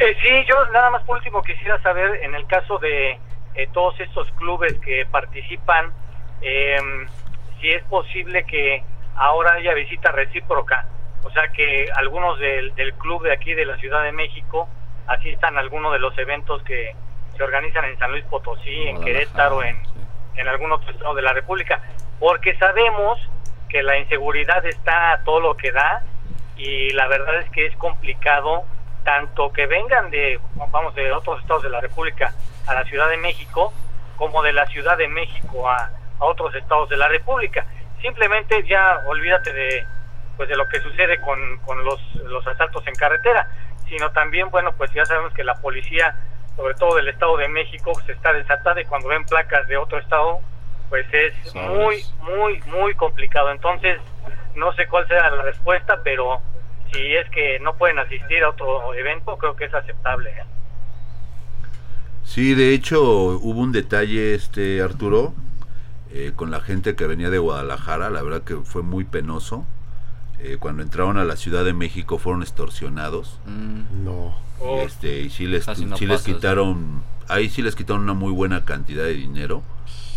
[0.00, 3.12] Eh, sí, yo nada más por último quisiera saber, en el caso de
[3.54, 5.92] eh, todos estos clubes que participan,
[6.44, 6.76] eh,
[7.60, 8.84] si es posible que
[9.16, 10.86] ahora haya visita recíproca,
[11.22, 14.68] o sea que algunos del, del club de aquí de la Ciudad de México
[15.06, 16.94] asistan a alguno de los eventos que
[17.34, 19.80] se organizan en San Luis Potosí, en Querétaro, en,
[20.36, 21.80] en algún otro estado de la República,
[22.20, 23.18] porque sabemos
[23.70, 26.02] que la inseguridad está a todo lo que da
[26.56, 28.64] y la verdad es que es complicado
[29.02, 32.34] tanto que vengan de vamos de otros estados de la República
[32.66, 33.72] a la Ciudad de México
[34.16, 37.66] como de la Ciudad de México a, a otros estados de la República.
[38.00, 39.86] Simplemente ya olvídate de
[40.36, 43.48] pues de lo que sucede con, con los, los asaltos en carretera,
[43.88, 46.18] sino también bueno pues ya sabemos que la policía
[46.56, 49.98] sobre todo del estado de México se está desatada y cuando ven placas de otro
[49.98, 50.40] estado
[50.88, 53.50] pues es muy muy muy complicado.
[53.50, 54.00] Entonces
[54.54, 56.40] no sé cuál sea la respuesta, pero
[56.92, 60.30] si es que no pueden asistir a otro evento, creo que es aceptable.
[60.30, 60.44] ¿eh?
[62.22, 65.34] Sí, de hecho hubo un detalle, este Arturo,
[66.16, 69.66] eh, con la gente que venía de Guadalajara, la verdad que fue muy penoso.
[70.38, 73.38] Eh, cuando entraron a la Ciudad de México fueron extorsionados.
[73.46, 74.34] Mm, No.
[74.60, 76.32] O- Este, y sí les, no sí les sí.
[76.34, 79.62] quitaron, ahí sí les quitaron una muy buena cantidad de dinero.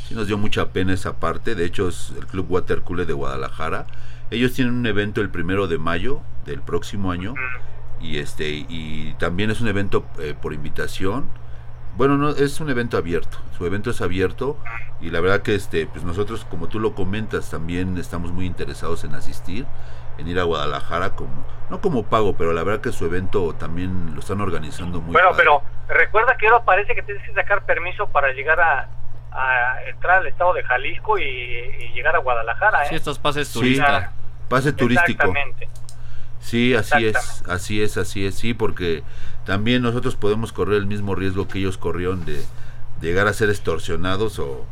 [0.08, 1.56] Sí nos dio mucha pena esa parte.
[1.56, 3.88] De hecho, es el Club Watercooler de Guadalajara.
[4.30, 7.34] Ellos tienen un evento el primero de mayo del próximo año.
[7.34, 11.26] Mm, y este y también es un evento eh, por invitación
[11.98, 14.58] bueno no es un evento abierto su evento es abierto
[15.02, 19.04] y la verdad que este pues nosotros como tú lo comentas también estamos muy interesados
[19.04, 19.66] en asistir
[20.18, 24.14] en ir a Guadalajara como no como pago pero la verdad que su evento también
[24.14, 25.44] lo están organizando muy bueno, padre.
[25.44, 28.90] pero recuerda que ahora parece que tienes que sacar permiso para llegar a,
[29.32, 32.84] a entrar al estado de Jalisco y, y llegar a Guadalajara.
[32.84, 32.88] ¿eh?
[32.90, 33.60] sí, estos pases Sí.
[33.60, 34.10] turistas.
[34.50, 35.68] pase turístico Exactamente.
[36.40, 39.04] Sí, así es, así es, así es, sí, porque
[39.46, 43.50] también nosotros podemos correr el mismo riesgo que ellos corrieron de, de llegar a ser
[43.50, 44.66] extorsionados o,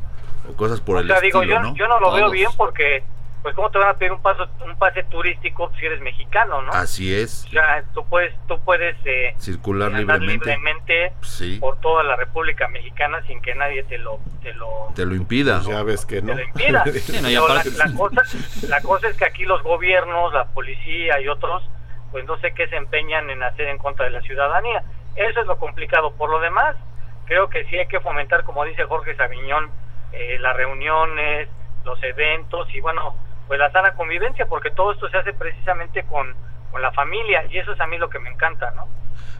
[0.49, 1.75] o cosas por o el sea, digo, estilo, yo ¿no?
[1.75, 3.04] yo no lo veo bien porque,
[3.45, 6.71] pues, ¿cómo te van a pedir un, paso, un pase turístico si eres mexicano, no?
[6.71, 11.79] Así es, O sea, tú puedes, tú puedes eh, circular andar libremente, libremente sí, por
[11.79, 15.58] toda la República Mexicana sin que nadie te lo, te lo, te lo impida.
[15.58, 16.34] Pues ya ves que te no.
[16.34, 16.84] lo impida.
[16.95, 18.23] Sí, no, la cosa,
[18.67, 21.62] la cosa es que aquí los gobiernos, la policía y otros,
[22.10, 24.84] pues no sé qué se empeñan en hacer en contra de la ciudadanía.
[25.15, 26.15] Eso es lo complicado.
[26.15, 26.77] Por lo demás,
[27.25, 29.69] creo que sí hay que fomentar, como dice Jorge Sabiñón,
[30.13, 31.47] eh, las reuniones,
[31.84, 33.15] los eventos y bueno,
[33.47, 36.34] pues la sana convivencia, porque todo esto se hace precisamente con,
[36.71, 38.88] con la familia y eso es a mí lo que me encanta, ¿no?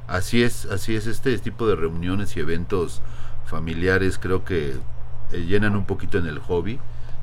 [0.08, 3.02] Así es, así es, este tipo de reuniones y eventos
[3.46, 4.76] familiares creo que
[5.32, 6.80] eh, llenan un poquito en el hobby,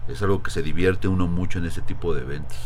[0.08, 2.58] es algo que se divierte uno mucho en ese tipo de eventos.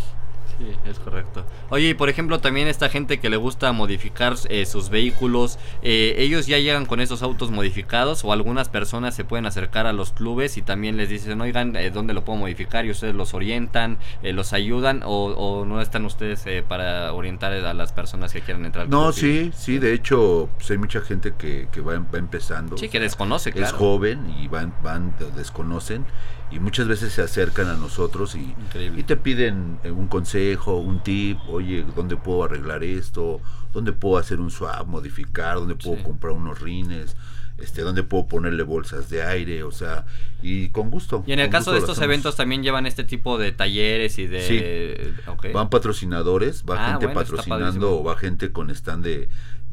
[0.58, 1.44] Sí, es correcto.
[1.70, 6.14] Oye, y por ejemplo, también esta gente que le gusta modificar eh, sus vehículos, eh,
[6.18, 10.12] ¿ellos ya llegan con esos autos modificados o algunas personas se pueden acercar a los
[10.12, 12.86] clubes y también les dicen, oigan, eh, ¿dónde lo puedo modificar?
[12.86, 17.52] Y ustedes los orientan, eh, los ayudan o, o no están ustedes eh, para orientar
[17.52, 21.34] a las personas que quieren entrar No, sí, sí, de hecho, pues hay mucha gente
[21.36, 22.76] que, que va, va empezando.
[22.76, 23.76] Sí, que desconoce, es claro.
[23.76, 26.06] joven y van, van, desconocen
[26.50, 28.54] y muchas veces se acercan a nosotros y,
[29.02, 33.40] te piden eh, un consejo, un tip, oye, ¿dónde puedo arreglar esto?
[33.72, 35.56] ¿Dónde puedo hacer un swap, modificar?
[35.56, 36.02] ¿Dónde puedo Sí.
[36.02, 37.16] comprar unos rines?
[37.58, 40.04] este, dónde puedo ponerle bolsas de aire, o sea,
[40.42, 41.24] y con gusto.
[41.26, 44.42] Y en el caso de estos eventos también llevan este tipo de talleres y de...
[44.42, 45.50] Sí.
[45.54, 49.28] Van patrocinadores, va Ah, gente bueno, patrocinando o va gente con stand de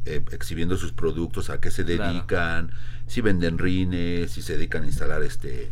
[0.05, 2.13] eh, exhibiendo sus productos, a qué se Claro.
[2.13, 2.71] dedican,
[3.07, 5.69] si venden rines, si se dedican a instalar este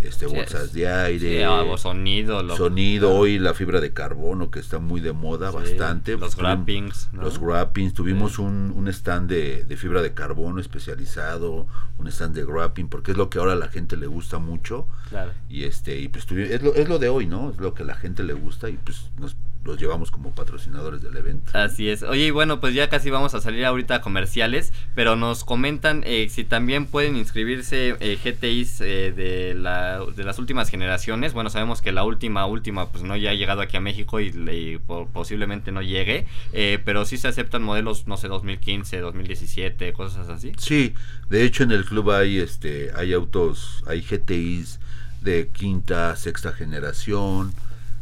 [0.00, 2.42] este Sí, bolsas de aire, Sí, algo, sonido.
[2.42, 3.20] lo- sonido, claro.
[3.20, 6.12] hoy la fibra de carbono que está muy de moda Sí, bastante.
[6.16, 7.08] Los Tuvimos- wrappings.
[7.12, 7.22] ¿no?
[7.22, 11.66] Los wrappings, tuvimos un, un stand de, de fibra de carbono especializado,
[11.98, 14.86] un stand de wrapping, porque es lo que ahora a la gente le gusta mucho.
[15.08, 15.32] Claro.
[15.48, 17.50] Y este, y pues es lo, es lo de hoy, ¿no?
[17.50, 21.02] Es lo que a la gente le gusta y pues nos los llevamos como patrocinadores
[21.02, 21.50] del evento.
[21.52, 22.02] Así es.
[22.02, 26.02] Oye, y bueno, pues ya casi vamos a salir ahorita a comerciales, pero nos comentan
[26.06, 31.34] eh, si también pueden inscribirse eh, GTIs eh, de, la, de las últimas generaciones.
[31.34, 34.32] Bueno, sabemos que la última, última, pues no ya ha llegado aquí a México y,
[34.32, 39.00] le- y po- posiblemente no llegue, eh, pero sí se aceptan modelos, no sé, 2015,
[39.00, 40.52] 2017, cosas así.
[40.56, 40.94] Sí,
[41.28, 44.80] de hecho en el club hay este hay autos, hay GTIs
[45.20, 47.52] de quinta, sexta generación,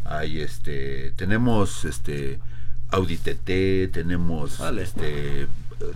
[0.08, 2.38] hay este tenemos este
[2.90, 4.82] Audi TT, tenemos Vale.
[4.82, 5.46] este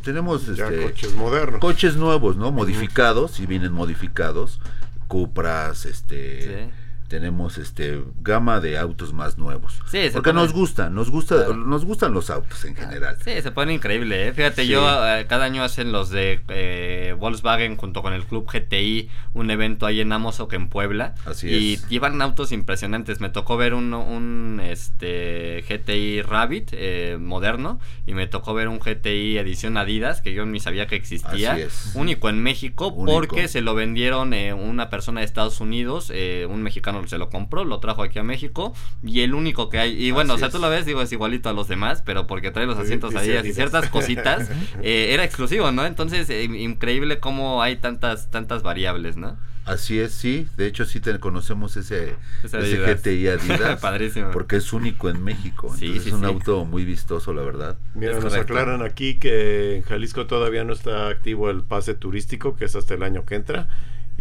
[0.02, 1.60] tenemos Ya este coches modernos.
[1.60, 2.52] coches nuevos, ¿no?
[2.52, 4.60] Modificados, si vienen modificados,
[5.08, 6.70] Cupras, este Sí.
[7.10, 9.74] Tenemos este gama de autos más nuevos.
[9.90, 11.54] Sí, porque pone- nos gustan, nos gusta Claro.
[11.56, 13.16] nos gustan los autos en general.
[13.22, 14.32] Sí, se pone increíble, ¿eh?
[14.32, 14.68] Fíjate, Sí.
[14.68, 19.50] yo eh, cada año hacen los de eh, Volkswagen junto con el Club GTI un
[19.50, 21.14] evento ahí en Amozoc en Puebla.
[21.26, 21.88] Así y es.
[21.88, 23.20] llevan autos impresionantes.
[23.20, 28.78] Me tocó ver un, un este, GTI Rabbit eh, moderno y me tocó ver un
[28.78, 31.54] GTI edición Adidas que yo ni sabía que existía.
[31.54, 31.90] Así es.
[31.94, 33.12] Único en México Único.
[33.12, 37.28] porque se lo vendieron eh, una persona de Estados Unidos, eh, un mexicano se lo
[37.30, 40.02] compró, lo trajo aquí a México y el único que hay.
[40.02, 40.54] Y bueno, Así o sea, es.
[40.54, 43.44] tú lo ves, digo, es igualito a los demás, pero porque trae los asientos Adidas
[43.46, 44.50] y ciertas cositas,
[44.82, 45.86] eh, era exclusivo, ¿no?
[45.86, 49.36] Entonces, eh, increíble cómo hay tantas, tantas variables, ¿no?
[49.66, 50.48] Así es, sí.
[50.56, 52.58] De hecho, sí te conocemos ese, Ese.
[52.78, 53.80] GTI Adidas.
[53.80, 54.30] Padrísimo.
[54.32, 55.68] Porque es único en México.
[55.78, 56.26] Sí, Entonces sí, es un sí.
[56.26, 57.76] auto muy vistoso, la verdad.
[57.94, 58.54] Mira, Es nos correcto.
[58.54, 62.94] aclaran aquí que en Jalisco todavía no está activo el pase turístico, que es hasta
[62.94, 63.68] el año que entra,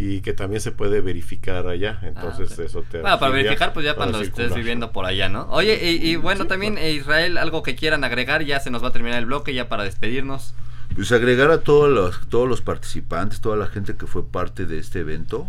[0.01, 1.99] y que también se puede verificar allá.
[2.03, 2.59] Entonces, Ah, ok.
[2.65, 3.01] eso te.
[3.01, 4.57] Bueno, para verificar, pues ya para cuando estés circular.
[4.57, 5.45] viviendo por allá, ¿no?
[5.49, 8.87] Oye, y, y bueno, también eh, Israel, algo que quieran agregar, ya se nos va
[8.87, 10.53] a terminar el bloque, ya para despedirnos.
[10.95, 14.79] Pues agregar a todos los, todos los participantes, toda la gente que fue parte de
[14.79, 15.47] este evento,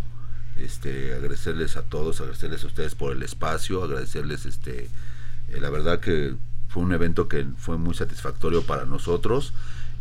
[0.59, 4.89] este, agradecerles a todos, agradecerles a ustedes por el espacio, agradecerles, este,
[5.49, 6.35] eh, la verdad que
[6.69, 9.53] fue un evento que fue muy satisfactorio para nosotros,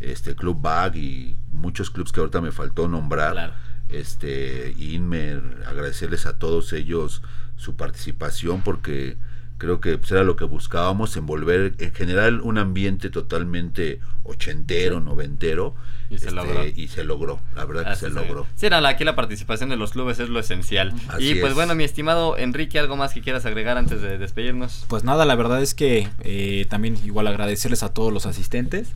[0.02, 3.54] este Club Bag y muchos clubs que ahorita me faltó nombrar, Claro.
[3.89, 7.21] Este, Inmer, agradecerles a todos ellos
[7.58, 9.17] su participación porque
[9.58, 15.75] creo que pues, era lo que buscábamos, envolver, en general un ambiente totalmente ochentero, noventero,
[16.10, 16.65] Y se este, logró.
[16.65, 18.47] y se logró, la verdad que se es, logró.
[18.56, 20.93] Sí, era la- aquí la participación de los clubes es lo esencial.
[21.10, 21.56] Así y pues es.
[21.56, 24.86] bueno, mi estimado Enrique, ¿algo más que quieras agregar antes de despedirnos?
[24.88, 28.93] Pues nada, la verdad es que eh, también igual agradecerles a todos los asistentes,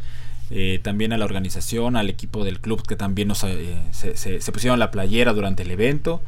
[0.56, 4.40] eh, también a la organización, al equipo del club que también nos eh, se, se-
[4.40, 6.22] se pusieron la playera durante el evento.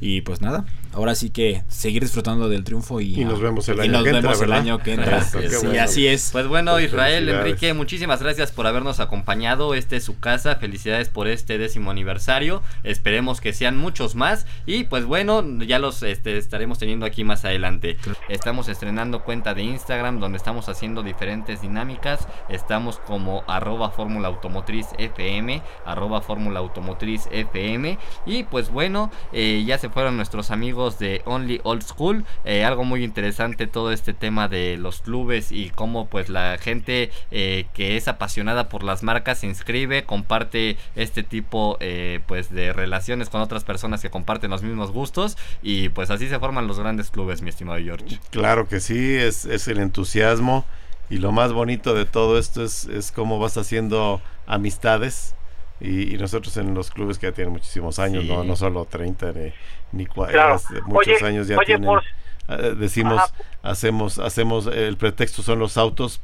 [0.00, 3.78] Y pues nada, ahora sí que seguir disfrutando del triunfo y, Y nos vemos el
[3.78, 4.62] y año nos que entra, vemos el ¿verdad?
[4.62, 5.16] año que entra.
[5.18, 5.62] Así es.
[5.62, 5.82] Bueno.
[5.82, 6.30] así es.
[6.32, 7.28] Pues bueno, Pues Israel.
[7.28, 9.74] Enrique, muchísimas gracias por habernos acompañado.
[9.74, 10.56] Este es su casa.
[10.56, 12.62] Felicidades por este décimo aniversario.
[12.84, 14.46] Esperemos que sean muchos más.
[14.66, 17.96] Y pues bueno, ya los este, estaremos teniendo aquí más adelante.
[18.28, 22.28] Estamos estrenando cuenta de Instagram donde estamos haciendo diferentes dinámicas.
[22.48, 27.98] Estamos como arroba Fórmula Automotriz FM, arroba Fórmula Automotriz FM.
[28.26, 32.24] Y pues bueno, eh, ya se fueron nuestros amigos de Only Old School.
[32.44, 37.10] Eh, algo muy interesante todo este tema de los clubes y cómo pues la gente
[37.30, 42.72] eh, que es apasionada por las marcas se inscribe, comparte este tipo eh, pues de
[42.72, 46.78] relaciones con otras personas que comparten los mismos gustos y pues así se forman los
[46.78, 48.18] grandes clubes, mi estimado George.
[48.30, 50.64] Claro que sí, es, es el entusiasmo.
[51.10, 55.34] Y lo más bonito de todo esto es, es cómo vas haciendo amistades.
[55.80, 58.28] Y, y nosotros en los clubes que ya tienen muchísimos años, Sí.
[58.30, 59.52] no, no solo 30 ni,
[59.92, 60.58] ni Claro.
[60.86, 61.86] muchos Oye, años ya oye, tienen.
[61.86, 62.02] por-
[62.48, 63.32] eh, decimos, Ajá.
[63.62, 66.20] hacemos, hacemos, el pretexto son los autos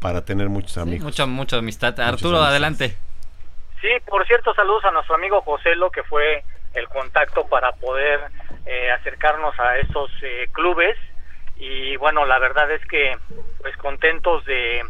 [0.00, 1.04] para tener muchos Sí, amigos.
[1.04, 1.98] mucha, mucha amistad.
[2.00, 2.96] Arturo, adelante.
[3.80, 6.42] Sí, por cierto, saludos a nuestro amigo Joselo, que fue
[6.74, 8.20] el contacto para poder
[8.66, 10.96] eh, acercarnos a estos eh, clubes.
[11.56, 13.16] Y bueno, la verdad es que,
[13.60, 14.82] pues contentos de,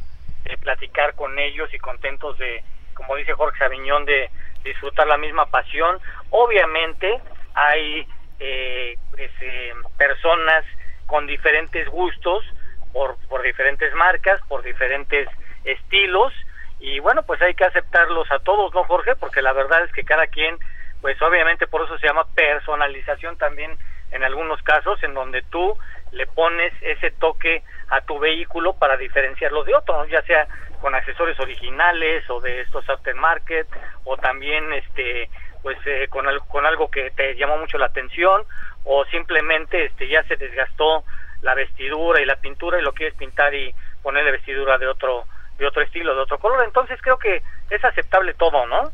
[0.45, 2.63] de platicar con ellos y contentos de,
[2.95, 4.31] como dice Jorge Sabiñón, de
[4.65, 5.99] disfrutar la misma pasión.
[6.31, 7.21] Obviamente
[7.55, 8.07] hay
[8.41, 10.65] eh, pues, eh, personas
[11.07, 12.45] con diferentes gustos,
[12.93, 15.29] por, por diferentes marcas, por diferentes
[15.65, 16.33] estilos,
[16.81, 19.17] y bueno, pues hay que aceptarlos a todos, ¿no, Jorge?
[19.17, 20.59] Porque la verdad es que cada quien,
[21.01, 23.79] pues obviamente por eso se llama personalización también
[24.11, 25.77] en algunos casos, en donde tú
[26.13, 30.47] le pones ese toque a tu vehículo para diferenciarlo de otro, ya sea
[30.81, 33.67] con accesorios originales o de estos aftermarket
[34.05, 35.31] o también este
[35.65, 38.45] pues eh, con, con algo que te llamó mucho la atención
[38.85, 41.05] o simplemente este ya se desgastó
[41.41, 45.25] la vestidura y la pintura y lo quieres pintar y ponerle vestidura de otro
[45.57, 46.65] de otro estilo, de otro color.
[46.65, 48.91] Entonces creo que es aceptable todo, ¿no?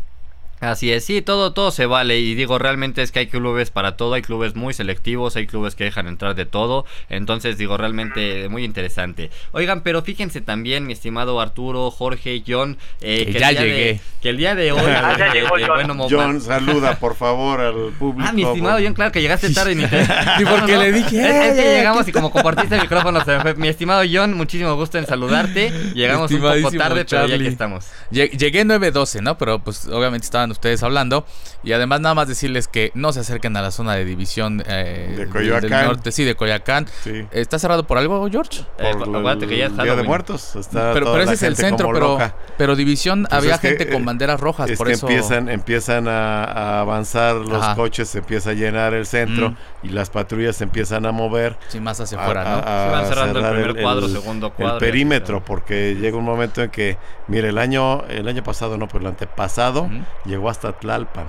[0.61, 3.97] Así es, sí, todo, todo se vale y digo, realmente es que hay clubes para
[3.97, 8.47] todo, hay clubes muy selectivos, hay clubes que dejan entrar de todo, entonces digo, realmente
[8.51, 9.31] muy interesante.
[9.53, 14.01] Oigan, pero fíjense también, mi estimado Arturo, Jorge, John, eh, que, ya llegué.
[14.21, 18.29] que el día de hoy, ah, eh, eh, bueno, John, saluda por favor al público.
[18.29, 19.75] Ah, mi estimado John, claro que llegaste tarde.
[19.75, 20.05] ni te...
[20.39, 21.49] sí, porque le dije.
[21.49, 23.55] Es, que llegamos y como compartiste el micrófono, se fue.
[23.55, 25.71] Mi estimado John, muchísimo gusto en saludarte.
[25.95, 27.87] Llegamos un poco tarde, pero ya aquí estamos.
[28.11, 29.39] Llegué 9.12, ¿no?
[29.39, 31.25] Pero pues obviamente estaban ustedes hablando.
[31.63, 35.15] Y además nada más decirles que no se acerquen a la zona de división eh,
[35.17, 35.71] de Coyoacán.
[35.71, 36.87] Del norte, sí, de Coyoacán.
[37.31, 38.65] ¿Está cerrado por algo, George?
[38.79, 40.57] Eh, por que ya está Día de Muertos.
[40.57, 42.19] Está pero, pero ese es el centro, pero,
[42.57, 44.71] pero división pues había gente con banderas rojas.
[44.71, 45.07] Es por que eso...
[45.09, 49.57] empiezan, empiezan a, avanzar los coches, se empieza a llenar el centro mm.
[49.83, 51.57] y las patrullas se empiezan a mover.
[51.69, 52.57] Sí, más hacia afuera, ¿no?
[52.61, 54.77] se van cerrando el primer cuadro, segundo cuadro.
[54.77, 56.97] El perímetro, porque llega un momento en que,
[57.29, 59.89] mire, el año, el año pasado, no, pues el antepasado,
[60.25, 61.27] llegó hasta Tlalpan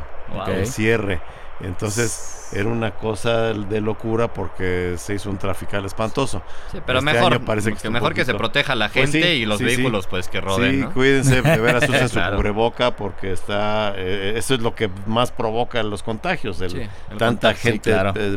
[0.48, 1.22] el cierre.
[1.60, 6.42] Entonces era una cosa de locura porque se hizo un trafical espantoso.
[6.86, 10.08] pero este mejor, parece que, mejor que se proteja la pues gente y los vehículos
[10.08, 10.82] pues que roden.
[10.82, 15.32] Sí, cuídense, de veras usen su cubreboca porque está, eh, eso es lo que más
[15.32, 17.96] provoca los contagios, el, tanta gente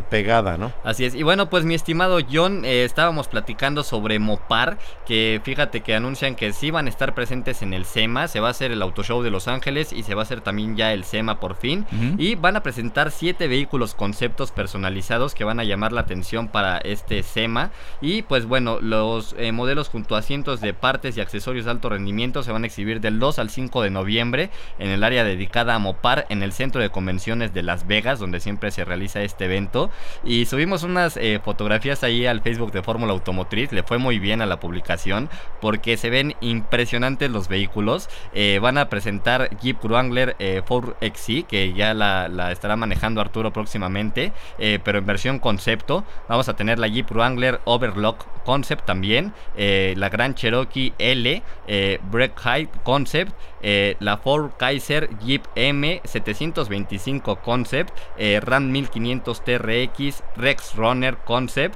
[0.09, 0.71] pegada, ¿no?
[0.83, 1.15] Así es.
[1.15, 6.35] Y bueno, pues mi estimado John, eh, estábamos platicando sobre Mopar, que fíjate que anuncian
[6.35, 9.03] que sí van a estar presentes en el SEMA, se va a hacer el Auto
[9.03, 11.85] Show de Los Ángeles y se va a hacer también ya el SEMA por fin.
[12.17, 16.47] Y van a presentar siete vehículos con conceptos personalizados que van a llamar la atención
[16.47, 17.71] para este SEMA.
[18.01, 21.89] Y pues bueno, los eh, modelos junto a cientos de partes y accesorios de alto
[21.89, 25.73] rendimiento se van a exhibir del 2 al 5 de noviembre en el área dedicada
[25.73, 29.45] a Mopar en el centro de convenciones de Las Vegas, donde siempre se realiza este
[29.45, 29.89] evento.
[30.23, 33.71] Y subimos unas eh, fotografías ahí al Facebook de Fórmula Automotriz.
[33.71, 38.07] Le fue muy bien a la publicación porque se ven impresionantes los vehículos.
[38.35, 44.79] Eh, van a presentar Jeep Wrangler 4XC, que ya la estará manejando Arturo próximamente eh,
[44.83, 46.03] pero en versión concepto.
[46.27, 51.99] Vamos a tener la Jeep Wrangler Overlock Concept también, eh, la Grand Cherokee L, eh,
[52.11, 53.33] Break Height Concept,
[53.67, 57.97] eh, la Ford Kaiser Jeep M 725 Concept,
[58.41, 61.75] Ram 1500 TRX, Rex Runner Concept,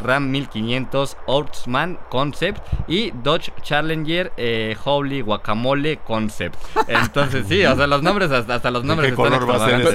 [0.00, 4.32] Ram 1500 Ortsman Concept y Dodge Challenger
[4.84, 6.56] Holy Guacamole Concept.
[6.86, 9.32] Entonces sí, o sea, los nombres hasta, los nombres están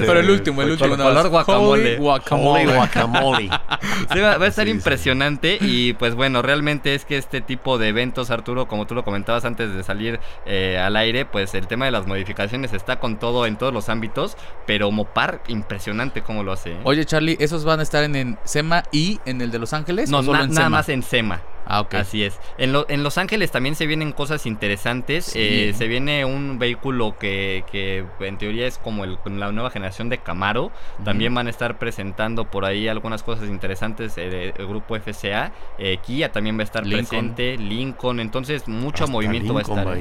[0.06, 0.96] Pero el último, el último.
[0.96, 1.96] Color guacamole.
[1.96, 2.66] Guacamole.
[2.66, 3.48] guacamole.
[4.22, 8.66] va, a estar impresionante y pues bueno, realmente es que este tipo de eventos, Arturo,
[8.66, 12.06] como tú lo comentabas antes de salir eh, al aire, pues el tema de las
[12.08, 16.72] modificaciones está con todo en todos los ámbitos, pero Mopar, impresionante cómo lo hace.
[16.72, 16.80] ¿eh?
[16.82, 20.10] Oye, Charlie, ¿esos van a estar en, en SEMA y en el de Los Ángeles?
[20.10, 21.42] No, nada más en SEMA.
[21.66, 21.94] Ah, ok.
[21.94, 22.38] Así es.
[22.58, 25.32] En, en Los Ángeles también se vienen cosas interesantes.
[25.34, 30.08] Eh, se viene un vehículo que, que, en teoría es como el, la nueva generación
[30.08, 30.70] de Camaro.
[31.04, 35.52] También van a estar presentando por ahí algunas cosas interesantes eh, el grupo FCA.
[35.78, 37.56] Eh, Kia también va a estar presente.
[37.56, 38.20] Lincoln.
[38.20, 39.98] Entonces, mucho movimiento va a estar.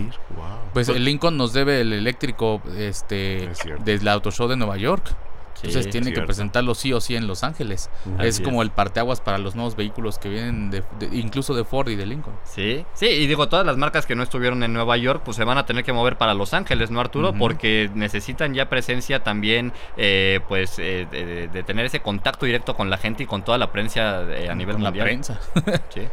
[0.73, 3.49] Pues el Lincoln nos debe el eléctrico este,
[3.83, 5.15] desde el Auto Show de Nueva York.
[5.63, 7.89] Entonces tiene que presentarlo sí o sí en Los Ángeles.
[8.19, 11.95] es como el parteaguas para los nuevos vehículos que vienen de, incluso de Ford y
[11.95, 12.37] de Lincoln.
[12.43, 15.43] Sí, sí, y digo, todas las marcas que no estuvieron en Nueva York, pues se
[15.43, 17.33] van a tener que mover para Los Ángeles, ¿no, Arturo?
[17.33, 22.97] Porque necesitan ya presencia también, eh, pues, eh, de, tener ese contacto directo con la
[22.97, 24.97] gente y con toda la prensa eh, a nivel mundial.
[24.97, 25.39] La prensa.
[25.89, 26.07] sí.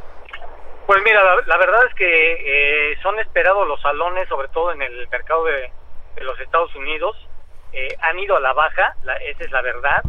[0.87, 5.45] Pues mira, la, verdad es que son esperados los salones, sobre todo en el mercado
[5.45, 5.71] de
[6.23, 7.17] los Estados Unidos
[7.73, 10.03] eh, han ido a la baja, esa es la verdad.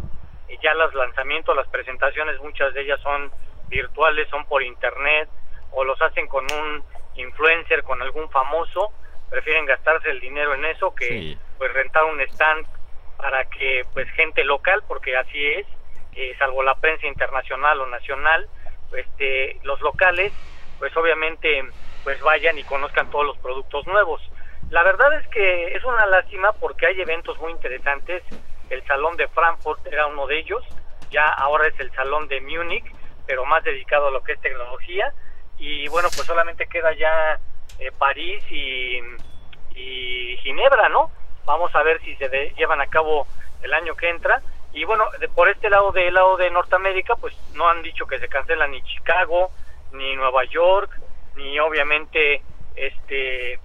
[0.48, 3.30] Eh, ya los lanzamientos, las presentaciones, muchas de ellas son
[3.68, 5.28] virtuales, son por internet
[5.70, 6.84] o los hacen con un
[7.16, 8.92] influencer, con algún famoso.
[9.30, 12.66] Prefieren gastarse el dinero en eso que pues rentar un stand
[13.16, 15.66] para que pues gente local, porque así es,
[16.14, 18.48] eh, salvo la prensa internacional o nacional,
[18.94, 20.32] este, los locales,
[20.78, 21.64] pues obviamente
[22.04, 24.20] pues vayan y conozcan todos los productos nuevos.
[24.72, 28.22] La verdad es que es una lástima porque hay eventos muy interesantes.
[28.70, 30.64] El Salón de Frankfurt era uno de ellos,
[31.10, 32.90] ya ahora es el Salón de Múnich,
[33.26, 35.12] pero más dedicado a lo que es tecnología.
[35.58, 37.38] Y bueno, pues solamente queda ya
[37.80, 38.98] eh, París y,
[39.74, 41.10] y Ginebra, ¿no?
[41.44, 43.26] Vamos a ver si se llevan a cabo
[43.60, 44.40] el año que entra.
[44.72, 45.04] Y bueno,
[45.34, 48.80] por este lado del lado de Norteamérica, pues no han dicho que se cancela ni
[48.84, 49.50] Chicago,
[49.92, 50.98] ni Nueva York,
[51.36, 52.40] ni obviamente
[52.74, 53.60] este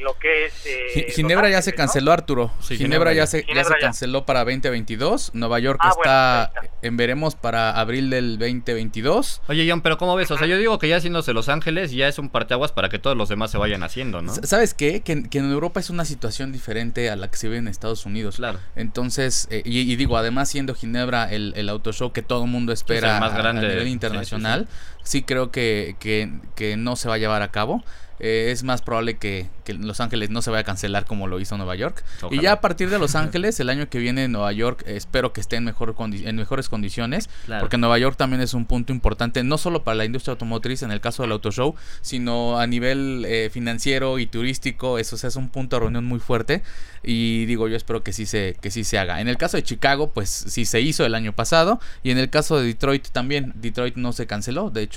[0.00, 0.66] lo que es...
[0.66, 2.52] Eh, Ginebra ya se canceló, Arturo.
[2.60, 5.32] Ginebra, ya, se, ya se canceló para 2022.
[5.34, 9.42] Nueva York ah, está, en veremos para abril del 2022.
[9.48, 10.30] Oye, John, pero ¿cómo ves?
[10.30, 12.98] O sea, yo digo que ya haciéndose Los Ángeles ya es un parteaguas para que
[12.98, 14.32] todos los demás se vayan haciendo, ¿no?
[14.42, 15.00] ¿Sabes qué?
[15.00, 18.36] Que, en Europa es una situación diferente a la que se ve en Estados Unidos.
[18.36, 18.58] Claro.
[18.76, 22.72] Entonces, eh, y, digo, además siendo Ginebra el, el auto show que todo el mundo
[22.72, 23.66] espera más grande.
[23.66, 27.82] a, nivel internacional, sí, creo que, que, que no se va a llevar a cabo.
[28.24, 31.56] Eh, es más probable que, Los Ángeles no se vaya a cancelar como lo hizo
[31.56, 32.04] Nueva York.
[32.30, 35.40] Y ya a partir de Los Ángeles, el año que viene Nueva York, espero que
[35.40, 37.28] esté en, mejor en mejores condiciones,
[37.58, 40.92] porque Nueva York también es un punto importante, no solo para la industria automotriz en
[40.92, 45.48] el caso del auto show, sino a nivel eh, financiero y turístico, eso es un
[45.48, 46.62] punto de reunión muy fuerte.
[47.04, 49.20] Y digo, yo espero que sí, se, que sí se haga.
[49.20, 51.80] En el caso de Chicago, pues sí se hizo el año pasado.
[52.04, 54.70] Y en el caso de Detroit también, Detroit no se canceló.
[54.70, 54.91] De hecho,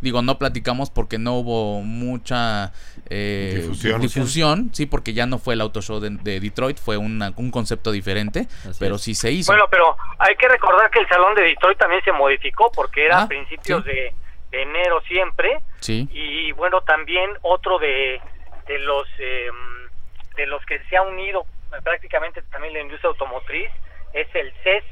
[0.00, 2.72] digo, no platicamos porque no hubo mucha
[3.10, 3.68] eh,
[4.00, 4.70] difusión.
[4.72, 8.46] sí, porque ya no fue el auto show de, Detroit, fue un concepto diferente,
[8.78, 9.52] pero sí se hizo.
[9.52, 13.18] Bueno, pero hay que recordar que el salón de Detroit también se modificó porque era
[13.18, 14.14] a ah, principios de,
[14.52, 15.60] enero siempre.
[15.80, 16.08] Sí.
[16.12, 18.20] Y bueno, también otro de,
[18.66, 19.54] de los em,
[20.36, 21.44] de los que se ha unido
[21.82, 23.68] prácticamente también la industria automotriz
[24.12, 24.84] es el CES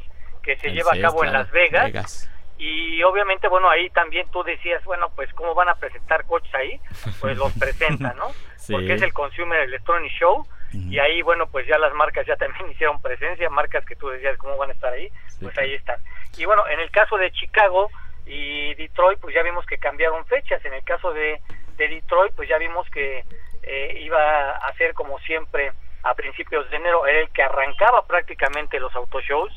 [0.43, 2.29] que se lleva a cabo en Las Vegas
[2.65, 6.81] y obviamente, bueno, ahí también tú decías, bueno, pues cómo van a presentar coches ahí,
[7.21, 8.29] pues los presentan, ¿no?
[8.71, 12.71] Porque es el Consumer Electronic Show y ahí, bueno, pues ya las marcas ya también
[12.71, 15.11] hicieron presencia, marcas que tú decías cómo van a estar ahí,
[15.41, 15.99] pues ahí están.
[16.39, 17.91] Y bueno, en el caso de Chicago
[18.27, 20.65] y Detroit, pues ya vimos que cambiaron fechas.
[20.65, 21.41] En el caso de,
[21.77, 23.25] de Detroit, pues ya vimos que
[23.65, 25.73] eh, iba a ser como siempre
[26.05, 29.53] a principios de enero, era el que arrancaba prácticamente los autoshows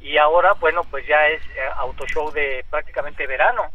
[0.00, 3.70] y ahora, bueno, pues ya es eh, auto show de prácticamente verano.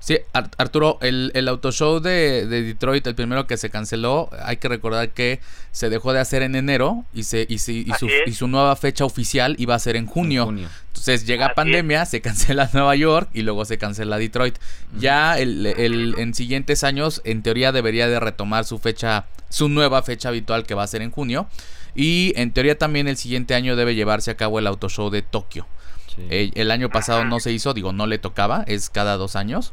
[0.00, 4.56] Sí, Arturo, el, el auto show de, de, Detroit, el primero que se canceló, hay
[4.56, 5.40] que recordar que
[5.72, 9.56] se dejó de hacer en enero y, se, y, su, y su nueva fecha oficial
[9.58, 10.48] iba a ser en junio.
[10.48, 14.56] Entonces llega pandemia, se cancela Nueva York y luego se cancela Detroit.
[14.96, 20.00] Ya el, el, en siguientes años, en teoría, debería de retomar su fecha, su nueva
[20.02, 21.46] fecha habitual que va a ser en junio.
[21.94, 25.22] Y en teoría también el siguiente año debe llevarse a cabo el auto show de
[25.22, 25.66] Tokio.
[26.18, 29.72] Eh, el año pasado no se hizo, digo, no le tocaba, es cada dos años.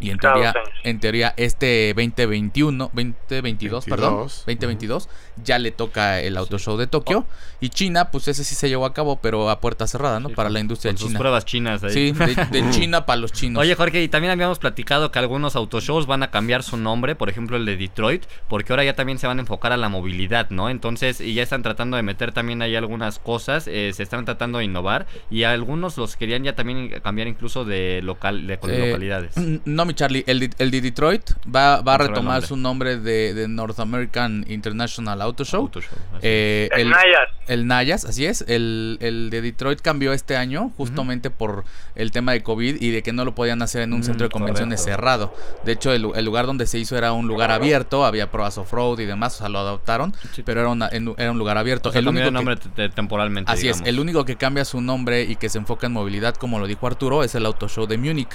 [0.00, 5.08] Y en teoría, en teoría este 2021, 2022, perdón, 2022
[5.44, 7.26] ya le toca el auto show de Tokio
[7.60, 10.30] y China, pues ese sí se llevó a cabo, pero a puerta cerrada, ¿no?
[10.30, 11.18] para la industria con China.
[11.18, 11.92] pruebas chinas ahí.
[11.92, 13.60] Sí, de, China para los chinos.
[13.60, 17.28] Oye, Jorge, y también habíamos platicado que algunos autoshows van a cambiar su nombre, por
[17.28, 20.50] ejemplo el de Detroit, porque ahora ya también se van a enfocar a la movilidad,
[20.50, 20.70] ¿no?
[20.70, 24.58] Entonces, y ya están tratando de meter también ahí algunas cosas, eh, se están tratando
[24.58, 29.34] de innovar y algunos los querían ya también cambiar incluso de local de eh, localidades.
[29.64, 31.22] No Charlie, el, el de Detroit
[31.54, 35.70] va, a retomar su nombre de, North American International Auto Show.
[36.22, 37.28] Eh, el, Nayas.
[37.46, 38.44] El Nayas, así es.
[38.46, 38.98] El,
[39.30, 41.64] de Detroit cambió este año justamente por
[41.94, 44.30] el tema de COVID y de que no lo podían hacer en un centro de
[44.30, 45.34] convenciones cerrado.
[45.64, 49.06] De hecho, el, lugar donde se hizo era un lugar abierto, había pruebas off-road y
[49.06, 50.14] demás, o sea, lo adoptaron,
[50.44, 51.92] pero era, era un lugar abierto.
[51.92, 52.56] el único nombre
[52.94, 53.50] temporalmente.
[53.50, 56.58] Así es, el único que cambia su nombre y que se enfoca en movilidad, como
[56.58, 58.30] lo dijo Arturo, es el Auto Show de Múnich,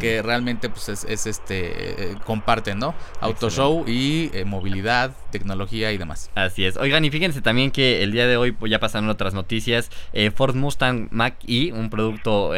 [0.00, 2.94] que realmente pues es este eh, comparten, ¿no?
[3.20, 6.30] Auto show y eh, movilidad, tecnología y demás.
[6.34, 6.76] Así es.
[6.76, 9.90] Oigan, y fíjense también que el día de hoy pues, ya pasaron otras noticias.
[10.12, 12.52] Eh, Ford Mustang Mach-E, un producto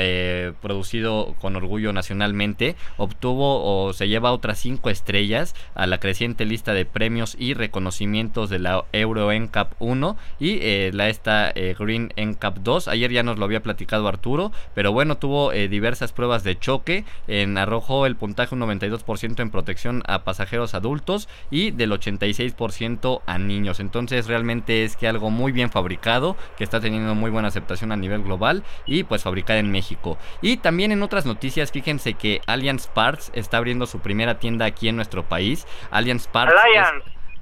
[0.61, 6.75] producido con orgullo nacionalmente, obtuvo o se lleva otras cinco estrellas a la creciente lista
[6.75, 12.89] de premios y reconocimientos de la Euro NCAP 1 y la esta Green NCAP 2.
[12.89, 17.05] Ayer ya nos lo había platicado Arturo, pero bueno, tuvo diversas pruebas de choque.
[17.29, 23.81] En arrojó el puntaje 92% en protección a pasajeros adultos y del 86% a niños.
[23.81, 27.97] Entonces realmente es que algo muy bien fabricado, que está teniendo muy buena aceptación a
[27.97, 30.17] nivel global y pues fabricada en México.
[30.41, 34.89] Y también en otras noticias, fíjense que Allianz Parts está abriendo su primera tienda aquí
[34.89, 35.67] en nuestro país.
[35.91, 36.55] Allianz Parts...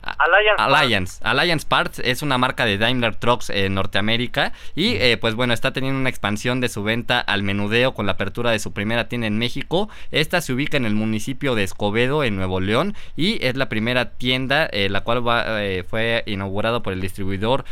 [0.02, 1.66] Alliance, Alliance.
[1.66, 6.00] Parts es una marca de Daimler Trucks en Norteamérica y eh, pues bueno, está teniendo
[6.00, 9.38] una expansión de su venta al menudeo con la apertura de su primera tienda en
[9.38, 9.88] México.
[10.10, 14.10] Esta se ubica en el municipio de Escobedo, en Nuevo León y es la primera
[14.10, 15.22] tienda eh, la cual
[15.60, 17.64] eh, fue inaugurada por el distribuidor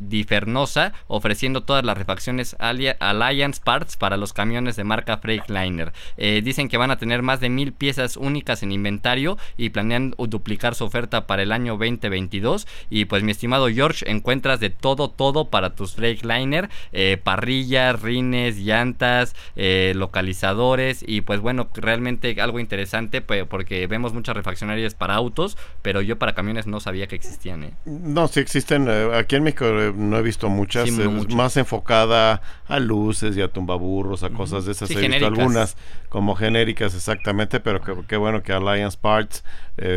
[0.00, 5.92] Difernosa ofreciendo todas las refacciones Alliance Parts para los camiones de marca Freightliner.
[6.16, 10.74] dicen que van a tener más de mil piezas únicas en inventario y planean duplicar
[10.74, 12.66] su oferta para el año año 2022.
[12.90, 18.56] Y pues mi estimado George, encuentras de todo, todo para tus Freightliner, eh, parrillas, rines,
[18.58, 25.14] llantas, eh, localizadores y pues bueno, realmente algo interesante pues, porque vemos muchas refaccionarias para
[25.14, 27.64] autos, pero yo para camiones no sabía que existían.
[27.64, 27.72] ¿eh?
[27.84, 28.86] No, sí existen.
[28.88, 34.22] Eh, aquí en México no he visto muchas, más enfocada a luces y a tumbaburros,
[34.22, 34.90] a cosas de esas.
[34.90, 35.76] he visto algunas
[36.08, 39.44] como genéricas exactamente, pero qué bueno que Alliance Parts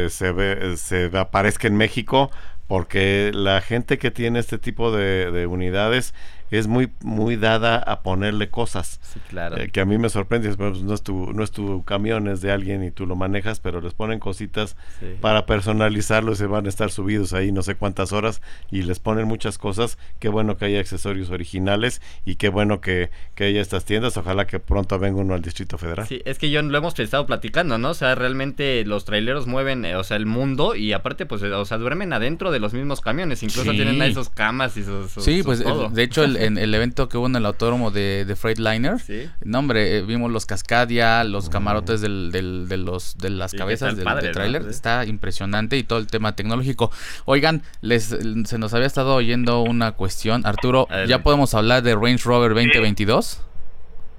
[0.09, 2.31] se ve, se aparezca en México
[2.67, 6.13] porque la gente que tiene este tipo de, unidades
[6.57, 8.99] es muy muy dada a ponerle cosas.
[9.29, 9.57] claro.
[9.57, 12.41] Eh, que a mí me sorprende, pues, no es tu no es tu camión, es
[12.41, 14.75] de alguien y tú lo manejas, pero les ponen cositas
[15.21, 18.41] para personalizarlo y se van a estar subidos ahí no sé cuántas horas
[18.71, 19.97] y les ponen muchas cosas.
[20.19, 24.17] Qué bueno que haya accesorios originales y qué bueno que, que haya estas tiendas.
[24.17, 26.07] Ojalá que pronto venga uno al Distrito Federal.
[26.07, 27.91] Sí, es que yo lo hemos estado platicando, ¿no?
[27.91, 31.65] O sea, realmente los traileros mueven, eh, o sea, el mundo y aparte, pues, o
[31.65, 33.43] sea, duermen adentro de los mismos camiones.
[33.43, 35.11] Incluso tienen esos camas y esos.
[35.11, 38.25] Sí, pues, eh, de hecho, el, en el evento que hubo en el autódromo de,
[38.25, 38.99] de Freightliner.
[38.99, 39.29] ¿Sí?
[39.43, 43.95] No, hombre, eh, vimos los Cascadia, los camarotes del, del, de, los, de las cabezas
[43.95, 44.63] del, trailer.
[44.63, 46.91] Está impresionante y todo el tema tecnológico.
[47.25, 48.15] Oigan, les,
[48.45, 50.45] se nos había estado oyendo una cuestión.
[50.45, 53.41] Arturo, ¿ya podemos hablar de Range Rover 2022?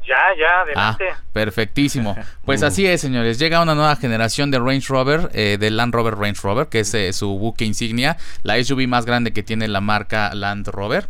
[0.06, 1.04] Ya, ya, adelante.
[1.10, 2.16] Ah, perfectísimo.
[2.44, 3.38] Pues así es, señores.
[3.38, 6.92] Llega una nueva generación de Range Rover, eh, de Land Rover Range Rover, que es
[6.92, 11.08] eh, su buque insignia, la SUV más grande que tiene la marca Land Rover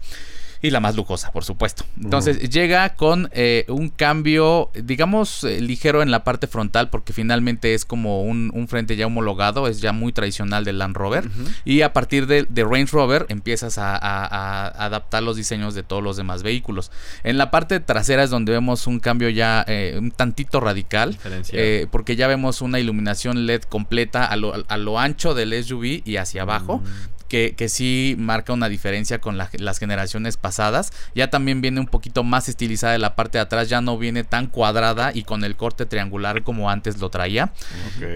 [0.65, 1.85] y la más lujosa, por supuesto.
[2.03, 7.75] Entonces llega con eh, un cambio, digamos, eh, ligero en la parte frontal, porque finalmente
[7.75, 11.29] es como un, frente ya homologado, es ya muy tradicional del Land Rover.
[11.67, 16.43] Y a partir de, Range Rover empiezas a, adaptar los diseños de todos los demás
[16.43, 16.91] vehículos.
[17.25, 21.19] En la parte trasera es donde vemos un cambio ya eh, un tantito radical,
[21.91, 24.37] porque ya vemos una iluminación LED completa a
[24.79, 26.79] lo, ancho del SUV y hacia abajo.
[26.79, 30.93] Mm que, que sí marca una diferencia con las generaciones pasadas.
[31.17, 34.23] Ya también viene un poquito más estilizada de la parte de atrás, ya no viene
[34.23, 37.51] tan cuadrada y con el corte triangular como antes lo traía.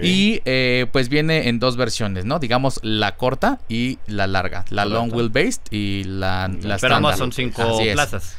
[0.05, 2.39] Y eh, pues viene en dos versiones, ¿no?
[2.39, 7.33] Digamos la corta y la larga, la long wheelbase y la, la Pero ambas son
[7.33, 8.37] cinco plazas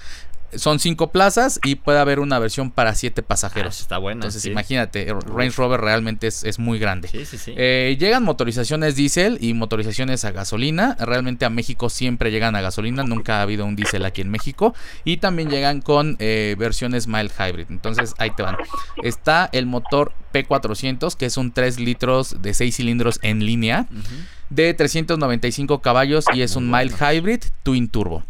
[0.56, 3.78] son cinco plazas y puede haber una versión para siete pasajeros.
[3.80, 4.20] Ah, está bueno.
[4.20, 7.08] Entonces imagínate, Range Rover realmente es, muy grande.
[7.08, 7.54] Sí, sí, sí.
[7.56, 10.95] Eh, llegan motorizaciones diésel y motorizaciones a gasolina.
[11.00, 14.74] Realmente a México siempre llegan a gasolina, nunca ha habido un diésel aquí en México.
[15.04, 17.68] Y también llegan con eh, versiones mild hybrid.
[17.70, 18.58] Entonces ahí te van.
[19.04, 23.88] Está el motor P400, que es un 3 litros de 6 cilindros en línea,
[24.50, 28.24] de 395 caballos y es un mild hybrid twin turbo.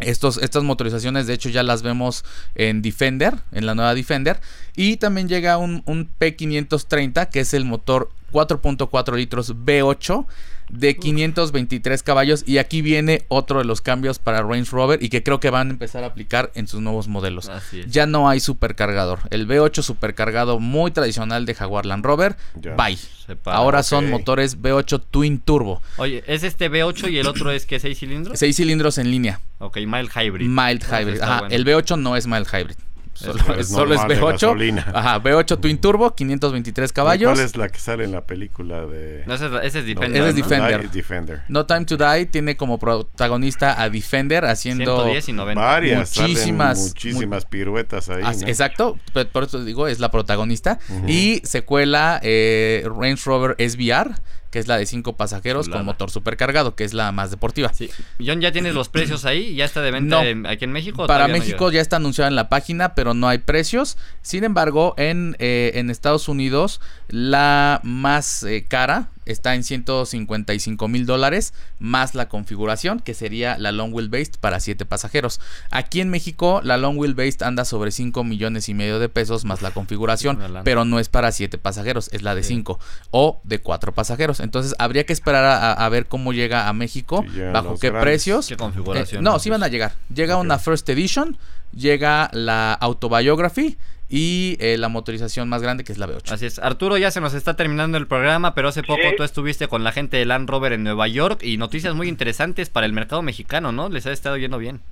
[0.00, 2.24] Estos, estas motorizaciones de hecho ya las vemos
[2.54, 4.40] en Defender, en la nueva Defender.
[4.74, 10.26] Y también llega un, un P530 que es el motor 4.4 litros V8
[10.68, 15.22] de 523 caballos y aquí viene otro de los cambios para Range Rover y que
[15.22, 17.50] creo que van a empezar a aplicar en sus nuevos modelos.
[17.88, 19.20] Ya no hay supercargador.
[19.30, 22.36] El V8 supercargado muy tradicional de Jaguar Land Rover,
[22.76, 22.98] bye.
[23.44, 25.80] Ahora son motores V8 Twin Turbo.
[25.96, 28.38] Oye, ¿es este V8 y el otro es que 6 cilindros?
[28.38, 29.40] 6 cilindros en línea.
[29.58, 30.46] Ok, mild hybrid.
[30.46, 31.20] Mild hybrid.
[31.20, 32.76] Ajá, el V8 no es mild hybrid.
[33.14, 34.84] Solo, es, solo es V8.
[34.92, 37.32] Ajá, V8 Twin Turbo, 523 caballos.
[37.32, 39.22] ¿Cuál es la que sale en la película de.?
[39.26, 40.22] No, ese, es, Defender.
[40.22, 40.90] ese es Defender.
[40.90, 41.42] Defender.
[41.48, 44.96] No Time to Die tiene como protagonista a Defender haciendo.
[45.04, 45.62] 110 y 90.
[45.62, 46.78] Varias, muchísimas.
[46.78, 48.22] Muchísimas piruetas ahí.
[48.46, 48.98] Exacto,
[49.32, 50.78] por eso digo, es la protagonista.
[51.06, 54.14] Y secuela eh, Range Rover SVR
[54.54, 57.74] que es la de cinco pasajeros con motor supercargado, que es la más deportiva.
[57.74, 57.90] Sí.
[58.24, 59.56] John, ¿ya tienes los precios ahí?
[59.56, 61.08] ¿Ya está de venta aquí en México?
[61.08, 63.98] Para México ya está anunciado en la página, pero no hay precios.
[64.22, 71.06] Sin embargo, en, eh, en Estados Unidos, la más eh, cara está en 155 mil
[71.06, 75.40] dólares más la configuración que sería la long wheelbase para 7 pasajeros.
[75.70, 79.62] Aquí en México la long wheelbase anda sobre 5 millones y medio de pesos más
[79.62, 82.78] la configuración, pero no es para 7 pasajeros, es la de 5
[83.10, 84.40] o de 4 pasajeros.
[84.40, 88.48] Entonces habría que esperar a, ver cómo llega a México, bajo qué precios.
[88.48, 89.20] ¿Qué configuración?
[89.20, 89.94] Eh, no, sí van a llegar.
[90.12, 91.36] Llega una First Edition,
[91.72, 93.76] llega la Autobiography
[94.16, 96.30] y eh, la motorización más grande que es la V8.
[96.30, 96.60] Así es.
[96.60, 99.90] Arturo, ya se nos está terminando el programa, pero hace poco tú estuviste con la
[99.90, 103.72] gente de Land Rover en Nueva York y noticias muy interesantes para el mercado mexicano,
[103.72, 103.88] ¿no?
[103.88, 104.82] Les ha estado yendo bien.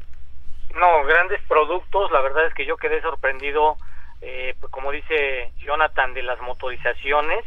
[0.74, 2.10] No, grandes productos.
[2.10, 3.76] La verdad es que yo quedé sorprendido,
[4.22, 7.44] eh, pues, como dice Jonathan, de las motorizaciones,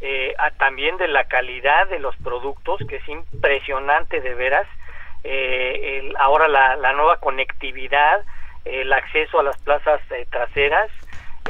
[0.00, 4.66] eh, también de la calidad de los productos, que es impresionante de veras.
[6.18, 8.24] ahora la, la nueva conectividad
[8.64, 10.90] el acceso a las plazas eh, traseras,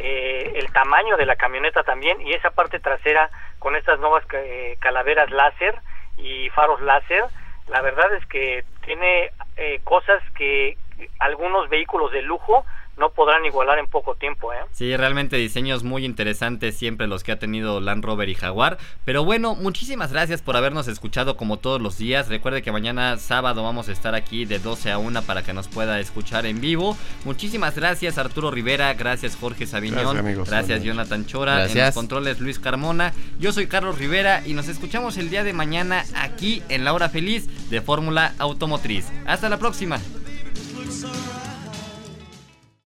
[0.01, 4.77] eh, el tamaño de la camioneta también y esa parte trasera con estas nuevas eh,
[4.81, 5.75] calaveras láser
[6.17, 7.25] y faros láser,
[7.69, 10.77] la verdad es que tiene eh, cosas que
[11.19, 12.65] algunos vehículos de lujo
[12.97, 14.53] no podrán igualar en poco tiempo.
[14.53, 14.59] ¿eh?
[14.73, 18.79] Sí, realmente diseños muy interesantes siempre los que ha tenido Land Rover y Jaguar.
[19.05, 22.29] Pero bueno, muchísimas gracias por habernos escuchado como todos los días.
[22.29, 25.69] Recuerde que mañana sábado vamos a estar aquí de 12 a 1 para que nos
[25.69, 26.97] pueda escuchar en vivo.
[27.25, 31.77] Muchísimas gracias Arturo Rivera, gracias Jorge Sabiñón, gracias, gracias Jonathan Chora, gracias.
[31.77, 33.13] en los controles Luis Carmona.
[33.39, 37.09] Yo soy Carlos Rivera y nos escuchamos el día de mañana aquí en La Hora
[37.09, 39.11] Feliz de Fórmula Automotriz.
[39.27, 39.99] Hasta la próxima.